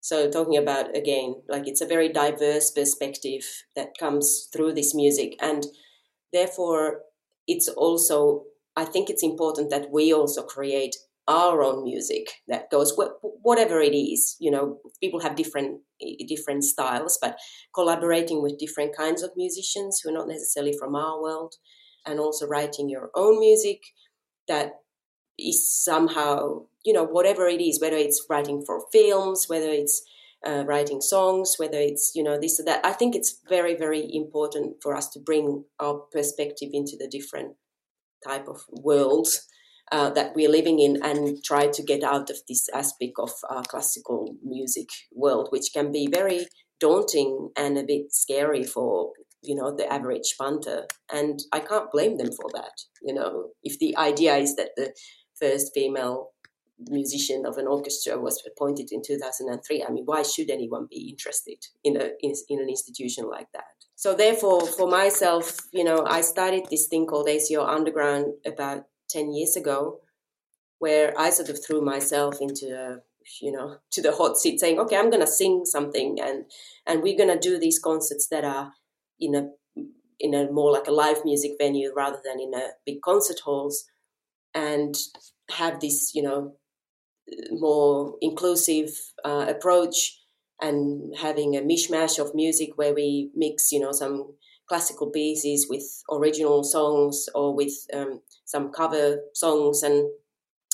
So 0.00 0.30
talking 0.30 0.56
about 0.56 0.96
again, 0.96 1.42
like 1.48 1.68
it's 1.68 1.82
a 1.82 1.86
very 1.86 2.08
diverse 2.08 2.70
perspective 2.70 3.44
that 3.76 3.98
comes 3.98 4.48
through 4.52 4.72
this 4.72 4.94
music, 4.94 5.36
and 5.40 5.66
therefore 6.32 7.02
it's 7.46 7.68
also 7.68 8.44
I 8.76 8.84
think 8.86 9.10
it's 9.10 9.22
important 9.22 9.68
that 9.70 9.90
we 9.90 10.12
also 10.12 10.42
create 10.42 10.96
our 11.30 11.62
own 11.62 11.84
music 11.84 12.26
that 12.48 12.70
goes 12.70 12.92
whatever 13.42 13.80
it 13.80 13.94
is. 13.94 14.36
You 14.40 14.50
know, 14.50 14.78
people 15.00 15.20
have 15.20 15.36
different 15.36 15.80
different 16.26 16.64
styles, 16.64 17.18
but 17.22 17.38
collaborating 17.72 18.42
with 18.42 18.58
different 18.58 18.96
kinds 18.96 19.22
of 19.22 19.30
musicians 19.36 20.00
who 20.02 20.10
are 20.10 20.18
not 20.18 20.28
necessarily 20.28 20.74
from 20.76 20.96
our 20.96 21.22
world, 21.22 21.54
and 22.04 22.18
also 22.18 22.46
writing 22.46 22.88
your 22.88 23.10
own 23.14 23.38
music 23.38 23.80
that 24.48 24.72
is 25.38 25.72
somehow 25.84 26.66
you 26.84 26.92
know 26.92 27.04
whatever 27.04 27.46
it 27.46 27.60
is 27.60 27.80
whether 27.80 27.96
it's 27.96 28.26
writing 28.28 28.62
for 28.66 28.84
films 28.92 29.46
whether 29.48 29.68
it's 29.70 30.02
uh, 30.46 30.64
writing 30.66 31.00
songs 31.00 31.54
whether 31.58 31.78
it's 31.78 32.12
you 32.14 32.22
know 32.22 32.38
this 32.38 32.58
or 32.60 32.64
that 32.64 32.84
i 32.84 32.92
think 32.92 33.14
it's 33.14 33.40
very 33.48 33.74
very 33.74 34.06
important 34.12 34.76
for 34.82 34.94
us 34.94 35.08
to 35.08 35.18
bring 35.18 35.64
our 35.78 35.94
perspective 36.12 36.70
into 36.72 36.96
the 36.98 37.08
different 37.08 37.54
type 38.26 38.48
of 38.48 38.64
worlds 38.70 39.46
uh, 39.92 40.10
that 40.10 40.34
we're 40.34 40.50
living 40.50 40.78
in 40.78 41.02
and 41.02 41.42
try 41.42 41.66
to 41.66 41.82
get 41.82 42.02
out 42.02 42.30
of 42.30 42.36
this 42.48 42.68
aspect 42.72 43.12
of 43.18 43.32
uh, 43.48 43.62
classical 43.62 44.36
music 44.44 44.88
world 45.12 45.48
which 45.50 45.72
can 45.72 45.90
be 45.90 46.08
very 46.12 46.46
daunting 46.78 47.50
and 47.56 47.76
a 47.76 47.84
bit 47.84 48.12
scary 48.12 48.64
for 48.64 49.12
you 49.42 49.54
know 49.54 49.74
the 49.74 49.90
average 49.92 50.34
punter. 50.38 50.86
And 51.12 51.40
i 51.52 51.60
can't 51.60 51.90
blame 51.90 52.18
them 52.18 52.30
for 52.32 52.50
that 52.54 52.72
you 53.02 53.14
know. 53.14 53.50
If 53.62 53.78
the 53.78 53.96
idea 53.96 54.36
is 54.36 54.56
that 54.56 54.70
the 54.76 54.92
first 55.38 55.72
female 55.74 56.30
musician 56.88 57.44
of 57.44 57.58
an 57.58 57.66
orchestra 57.66 58.18
was 58.18 58.42
appointed 58.46 58.88
in 58.90 59.02
2003 59.02 59.84
i 59.84 59.90
mean 59.90 60.04
why 60.06 60.22
should 60.22 60.48
anyone 60.48 60.86
be 60.88 61.10
interested 61.10 61.58
in 61.84 61.94
a 61.94 62.08
in, 62.22 62.32
in, 62.48 62.60
an 62.60 62.68
institution 62.68 63.28
like 63.28 63.48
that? 63.52 63.64
So 63.96 64.14
therefore 64.14 64.66
for 64.66 64.88
myself 64.88 65.58
you 65.72 65.84
know 65.84 66.04
i 66.06 66.20
started 66.20 66.66
this 66.70 66.86
thing 66.86 67.06
called 67.06 67.28
aco 67.28 67.64
underground 67.64 68.26
about 68.46 68.84
10 69.10 69.32
years 69.32 69.56
ago 69.56 70.00
where 70.78 71.12
i 71.18 71.30
sort 71.30 71.48
of 71.48 71.64
threw 71.64 71.80
myself 71.80 72.36
into 72.40 72.66
a 72.66 72.98
you 73.40 73.52
know 73.52 73.76
to 73.90 74.02
the 74.02 74.12
hot 74.12 74.36
seat 74.36 74.60
saying 74.60 74.78
okay 74.78 74.96
i'm 74.96 75.10
going 75.10 75.20
to 75.20 75.26
sing 75.26 75.64
something 75.64 76.18
and 76.22 76.44
and 76.86 77.02
we're 77.02 77.16
going 77.16 77.28
to 77.28 77.48
do 77.48 77.58
these 77.58 77.78
concerts 77.78 78.28
that 78.28 78.44
are 78.44 78.72
in 79.18 79.34
a 79.34 79.48
in 80.20 80.34
a 80.34 80.50
more 80.52 80.70
like 80.70 80.86
a 80.86 80.92
live 80.92 81.24
music 81.24 81.52
venue 81.58 81.90
rather 81.96 82.20
than 82.24 82.38
in 82.38 82.52
a 82.54 82.68
big 82.84 83.00
concert 83.02 83.40
halls 83.40 83.86
and 84.54 84.94
have 85.50 85.80
this, 85.80 86.14
you 86.14 86.22
know, 86.22 86.54
more 87.50 88.16
inclusive 88.20 88.90
uh, 89.24 89.46
approach 89.48 90.18
and 90.60 91.14
having 91.16 91.56
a 91.56 91.60
mishmash 91.60 92.18
of 92.18 92.34
music 92.34 92.70
where 92.76 92.94
we 92.94 93.30
mix, 93.34 93.72
you 93.72 93.80
know, 93.80 93.92
some 93.92 94.34
classical 94.70 95.10
pieces 95.10 95.66
with 95.68 95.82
original 96.12 96.62
songs 96.62 97.26
or 97.34 97.56
with 97.56 97.74
um, 97.92 98.20
some 98.44 98.70
cover 98.70 99.18
songs 99.34 99.82
and 99.82 100.08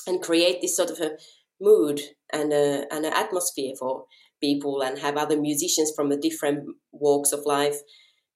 and 0.05 0.21
create 0.21 0.61
this 0.61 0.77
sort 0.77 0.91
of 0.91 0.99
a 0.99 1.17
mood 1.59 1.99
and 2.31 2.53
a, 2.53 2.85
and 2.93 3.05
an 3.05 3.13
atmosphere 3.13 3.73
for 3.77 4.05
people 4.39 4.83
and 4.83 4.99
have 4.99 5.17
other 5.17 5.35
musicians 5.41 5.91
from 5.95 6.09
the 6.09 6.15
different 6.15 6.59
walks 6.91 7.31
of 7.31 7.41
life 7.45 7.77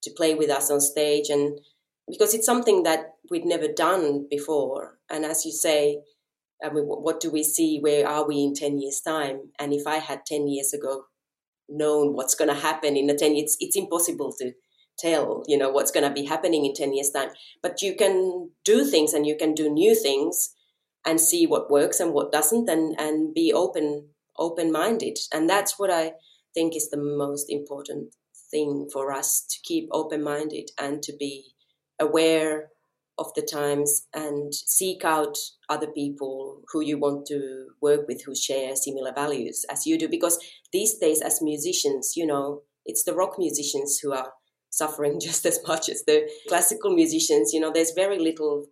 to 0.02 0.12
play 0.18 0.34
with 0.34 0.50
us 0.50 0.72
on 0.72 0.82
stage 0.82 1.30
and 1.30 1.60
because 2.10 2.34
it's 2.34 2.46
something 2.46 2.82
that 2.82 3.12
we'd 3.30 3.46
never 3.46 3.68
done 3.68 4.26
before. 4.30 4.98
And 5.12 5.24
as 5.24 5.46
you 5.46 5.52
say, 5.52 6.02
I 6.64 6.70
mean, 6.74 6.86
what 6.86 7.20
do 7.20 7.30
we 7.32 7.44
see? 7.44 7.78
Where 7.80 8.08
are 8.08 8.28
we 8.28 8.44
in 8.44 8.56
10 8.56 8.80
years' 8.80 9.00
time? 9.00 9.52
And 9.60 9.72
if 9.72 9.86
I 9.86 9.98
had 9.98 10.26
10 10.26 10.48
years 10.48 10.74
ago 10.74 11.04
known 11.70 12.14
what's 12.16 12.36
going 12.36 12.50
to 12.50 12.60
happen 12.68 12.98
in 12.98 13.06
the 13.06 13.14
10 13.14 13.36
years, 13.36 13.56
it's 13.60 13.78
impossible 13.78 14.34
to 14.40 14.52
tell, 15.02 15.44
you 15.48 15.58
know, 15.58 15.70
what's 15.70 15.92
going 15.92 16.08
to 16.08 16.14
be 16.14 16.26
happening 16.26 16.66
in 16.66 16.74
10 16.74 16.94
years' 16.94 17.10
time. 17.10 17.30
But 17.62 17.82
you 17.82 17.96
can 17.96 18.52
do 18.64 18.86
things 18.86 19.14
and 19.14 19.26
you 19.26 19.36
can 19.38 19.54
do 19.54 19.70
new 19.70 19.96
things 19.96 20.54
and 21.06 21.20
see 21.20 21.48
what 21.48 21.72
works 21.72 22.00
and 22.00 22.14
what 22.14 22.32
doesn't 22.32 22.70
and, 22.70 23.00
and 23.00 23.34
be 23.34 23.52
open 23.54 24.10
open 24.38 24.72
minded. 24.72 25.18
And 25.34 25.50
that's 25.50 25.78
what 25.78 25.92
I 25.92 26.14
think 26.54 26.76
is 26.76 26.90
the 26.90 26.98
most 26.98 27.50
important 27.50 28.16
thing 28.50 28.90
for 28.92 29.12
us 29.12 29.46
to 29.50 29.58
keep 29.64 29.88
open 29.92 30.24
minded 30.24 30.72
and 30.80 31.02
to 31.04 31.14
be 31.18 31.54
aware 32.00 32.70
of 33.18 33.34
the 33.36 33.42
times 33.42 34.08
and 34.14 34.54
seek 34.54 35.06
out 35.06 35.38
other 35.70 35.88
people 35.88 36.62
who 36.72 36.82
you 36.82 36.98
want 36.98 37.26
to 37.28 37.68
work 37.82 38.08
with 38.08 38.24
who 38.26 38.34
share 38.36 38.76
similar 38.76 39.14
values 39.14 39.66
as 39.70 39.86
you 39.86 39.98
do 39.98 40.08
because 40.08 40.40
these 40.74 40.98
days 40.98 41.22
as 41.22 41.42
musicians 41.42 42.14
you 42.16 42.26
know 42.26 42.62
it's 42.86 43.04
the 43.04 43.14
rock 43.14 43.36
musicians 43.38 44.00
who 44.02 44.12
are 44.12 44.32
suffering 44.72 45.20
just 45.22 45.46
as 45.46 45.60
much 45.68 45.88
as 45.90 46.04
the 46.06 46.28
classical 46.48 46.94
musicians 46.94 47.54
you 47.54 47.60
know 47.60 47.72
there's 47.72 47.92
very 47.92 48.18
little 48.18 48.66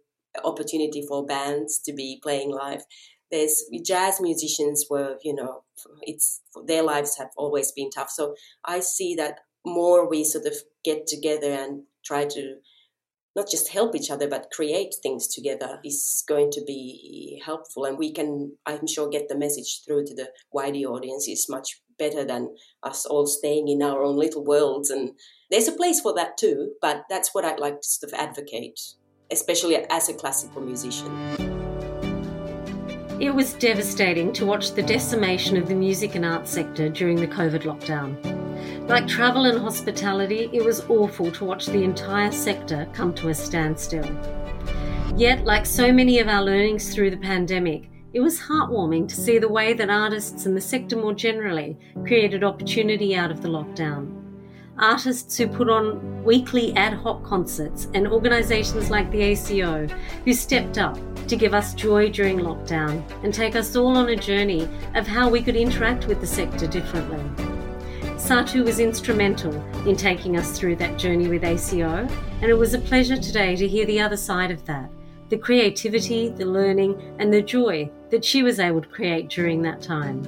opportunity 0.44 1.04
for 1.08 1.26
bands 1.26 1.80
to 1.80 1.94
be 1.94 2.20
playing 2.22 2.52
live. 2.52 2.84
There's 3.32 3.64
jazz 3.86 4.20
musicians 4.20 4.86
were 4.90 5.18
you 5.24 5.36
know 5.36 5.64
it's 6.02 6.42
their 6.66 6.84
lives 6.84 7.18
have 7.18 7.30
always 7.38 7.72
been 7.72 7.92
tough. 7.92 8.10
So 8.10 8.36
i 8.66 8.80
see 8.80 9.16
that 9.16 9.40
more 9.66 10.10
we 10.10 10.24
sort 10.24 10.46
of 10.46 10.56
get 10.84 11.06
together 11.06 11.52
and 11.52 11.84
try 12.04 12.26
to 12.26 12.56
not 13.36 13.50
just 13.50 13.70
help 13.70 13.96
each 13.96 14.10
other 14.10 14.28
but 14.28 14.50
create 14.52 14.96
things 15.04 15.28
together 15.28 15.80
is 15.86 16.24
going 16.28 16.50
to 16.52 16.62
be 16.66 17.42
helpful. 17.46 17.86
And 17.86 17.98
we 17.98 18.12
can 18.12 18.58
i'm 18.66 18.88
sure 18.88 19.10
get 19.10 19.30
the 19.30 19.38
message 19.38 19.82
through 19.86 20.06
to 20.06 20.16
the 20.16 20.30
wider 20.52 20.80
audience 20.80 21.28
is 21.28 21.48
much 21.50 21.82
better 22.00 22.26
than 22.26 22.56
us 22.82 23.06
all 23.06 23.28
staying 23.28 23.68
in 23.68 23.84
our 23.84 24.02
own 24.02 24.18
little 24.18 24.44
worlds. 24.44 24.90
And 24.90 25.12
there's 25.52 25.68
a 25.68 25.74
place 25.74 26.00
for 26.00 26.14
that 26.14 26.38
too 26.38 26.74
but 26.82 27.04
that's 27.10 27.34
what 27.34 27.44
i'd 27.44 27.60
like 27.60 27.82
to 27.82 27.88
sort 27.88 28.14
of 28.14 28.20
advocate 28.20 28.80
especially 29.32 29.76
as 29.76 30.10
a 30.10 30.14
classical 30.14 30.62
musician. 30.62 31.12
It 33.20 33.34
was 33.34 33.54
devastating 33.54 34.32
to 34.34 34.46
watch 34.46 34.72
the 34.72 34.82
decimation 34.82 35.58
of 35.58 35.68
the 35.68 35.76
music 35.76 36.16
and 36.16 36.26
arts 36.26 36.52
sector 36.52 36.90
during 36.90 37.18
the 37.18 37.28
covid 37.28 37.64
lockdown. 37.64 38.18
Like 38.88 39.08
travel 39.08 39.46
and 39.46 39.60
hospitality, 39.60 40.50
it 40.52 40.64
was 40.64 40.82
awful 40.90 41.32
to 41.34 41.46
watch 41.46 41.68
the 41.68 41.84
entire 41.84 42.32
sector 42.32 42.88
come 42.94 43.14
to 43.16 43.30
a 43.30 43.36
standstill. 43.36 44.10
Yet, 45.16 45.44
like 45.46 45.66
so 45.66 45.92
many 45.92 46.20
of 46.20 46.28
our 46.28 46.42
learnings 46.42 46.94
through 46.94 47.12
the 47.12 47.18
pandemic, 47.18 47.90
it 48.12 48.22
was 48.22 48.40
heartwarming 48.40 49.08
to 49.08 49.16
see 49.16 49.38
the 49.38 49.48
way 49.48 49.74
that 49.74 49.90
artists 49.90 50.46
and 50.46 50.58
the 50.58 50.62
sector 50.62 50.96
more 50.96 51.14
generally 51.14 51.78
created 52.04 52.44
opportunity 52.44 53.16
out 53.16 53.30
of 53.30 53.42
the 53.42 53.48
lockdown. 53.48 54.16
Artists 54.80 55.38
who 55.38 55.48
put 55.48 55.70
on 55.70 56.24
weekly 56.24 56.76
ad 56.76 56.94
hoc 56.94 57.24
concerts 57.24 57.88
and 57.94 58.08
organisations 58.08 58.90
like 58.90 59.12
the 59.12 59.22
ACO 59.22 59.86
who 60.26 60.34
stepped 60.34 60.78
up 60.78 60.98
to 61.28 61.36
give 61.36 61.54
us 61.54 61.74
joy 61.76 62.10
during 62.10 62.40
lockdown 62.40 63.04
and 63.24 63.34
take 63.34 63.56
us 63.56 63.76
all 63.76 63.98
on 63.98 64.10
a 64.10 64.16
journey 64.16 64.68
of 64.96 65.06
how 65.06 65.30
we 65.30 65.42
could 65.42 65.56
interact 65.56 66.08
with 66.08 66.20
the 66.20 66.28
sector 66.28 66.66
differently. 66.66 67.20
Satu 68.16 68.66
was 68.66 68.80
instrumental 68.80 69.54
in 69.88 69.96
taking 69.96 70.38
us 70.38 70.58
through 70.58 70.78
that 70.78 70.98
journey 70.98 71.28
with 71.28 71.44
ACO, 71.44 72.08
and 72.42 72.46
it 72.46 72.58
was 72.58 72.74
a 72.74 72.80
pleasure 72.80 73.18
today 73.18 73.56
to 73.56 73.68
hear 73.68 73.86
the 73.86 74.00
other 74.00 74.18
side 74.18 74.52
of 74.52 74.66
that 74.66 74.90
the 75.30 75.38
creativity, 75.38 76.30
the 76.30 76.46
learning, 76.46 77.16
and 77.20 77.32
the 77.34 77.42
joy 77.42 77.90
that 78.10 78.26
she 78.26 78.44
was 78.44 78.60
able 78.60 78.82
to 78.82 78.90
create 78.90 79.30
during 79.30 79.62
that 79.62 79.82
time. 79.82 80.24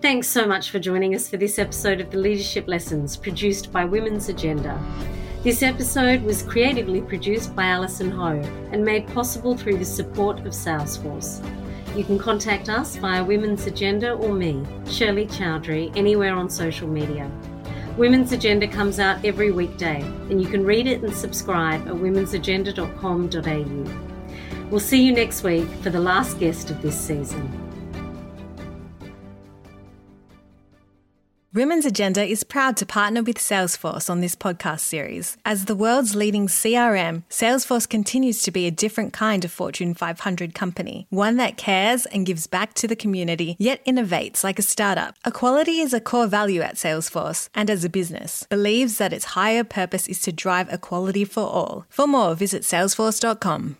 Thanks 0.00 0.28
so 0.28 0.46
much 0.46 0.70
for 0.70 0.78
joining 0.78 1.14
us 1.14 1.28
for 1.28 1.36
this 1.36 1.58
episode 1.58 2.00
of 2.00 2.10
the 2.10 2.18
Leadership 2.18 2.68
Lessons 2.68 3.16
produced 3.16 3.72
by 3.72 3.84
Women's 3.84 4.28
Agenda. 4.28 4.80
This 5.42 5.62
episode 5.62 6.22
was 6.22 6.42
creatively 6.42 7.00
produced 7.00 7.54
by 7.56 7.64
Allison 7.64 8.10
Ho 8.10 8.40
and 8.72 8.84
made 8.84 9.06
possible 9.08 9.56
through 9.56 9.78
the 9.78 9.84
support 9.84 10.40
of 10.40 10.52
Salesforce. 10.52 11.44
You 11.96 12.04
can 12.04 12.18
contact 12.18 12.68
us 12.68 12.96
via 12.96 13.24
Women's 13.24 13.66
Agenda 13.66 14.12
or 14.12 14.32
me, 14.32 14.64
Shirley 14.88 15.26
Chowdhary, 15.26 15.96
anywhere 15.96 16.34
on 16.34 16.50
social 16.50 16.86
media. 16.86 17.30
Women's 17.96 18.32
Agenda 18.32 18.68
comes 18.68 19.00
out 19.00 19.24
every 19.24 19.50
weekday, 19.50 20.02
and 20.02 20.38
you 20.40 20.48
can 20.48 20.64
read 20.66 20.86
it 20.86 21.02
and 21.02 21.16
subscribe 21.16 21.88
at 21.88 21.94
womensagenda.com.au. 21.94 24.70
We'll 24.70 24.80
see 24.80 25.02
you 25.02 25.12
next 25.12 25.42
week 25.42 25.66
for 25.80 25.88
the 25.88 26.00
last 26.00 26.38
guest 26.38 26.70
of 26.70 26.82
this 26.82 27.00
season. 27.00 27.65
Women's 31.56 31.86
Agenda 31.86 32.22
is 32.22 32.44
proud 32.44 32.76
to 32.76 32.84
partner 32.84 33.22
with 33.22 33.38
Salesforce 33.38 34.10
on 34.10 34.20
this 34.20 34.36
podcast 34.36 34.80
series. 34.80 35.38
As 35.42 35.64
the 35.64 35.74
world's 35.74 36.14
leading 36.14 36.48
CRM, 36.48 37.24
Salesforce 37.30 37.88
continues 37.88 38.42
to 38.42 38.50
be 38.50 38.66
a 38.66 38.70
different 38.70 39.14
kind 39.14 39.42
of 39.42 39.50
Fortune 39.50 39.94
500 39.94 40.52
company, 40.52 41.06
one 41.08 41.38
that 41.38 41.56
cares 41.56 42.04
and 42.04 42.26
gives 42.26 42.46
back 42.46 42.74
to 42.74 42.86
the 42.86 42.94
community, 42.94 43.56
yet 43.58 43.82
innovates 43.86 44.44
like 44.44 44.58
a 44.58 44.62
startup. 44.62 45.16
Equality 45.24 45.78
is 45.80 45.94
a 45.94 45.98
core 45.98 46.26
value 46.26 46.60
at 46.60 46.74
Salesforce, 46.74 47.48
and 47.54 47.70
as 47.70 47.86
a 47.86 47.88
business, 47.88 48.46
believes 48.50 48.98
that 48.98 49.14
its 49.14 49.32
higher 49.32 49.64
purpose 49.64 50.06
is 50.08 50.20
to 50.20 50.32
drive 50.32 50.70
equality 50.70 51.24
for 51.24 51.40
all. 51.44 51.86
For 51.88 52.06
more, 52.06 52.34
visit 52.34 52.64
salesforce.com. 52.64 53.78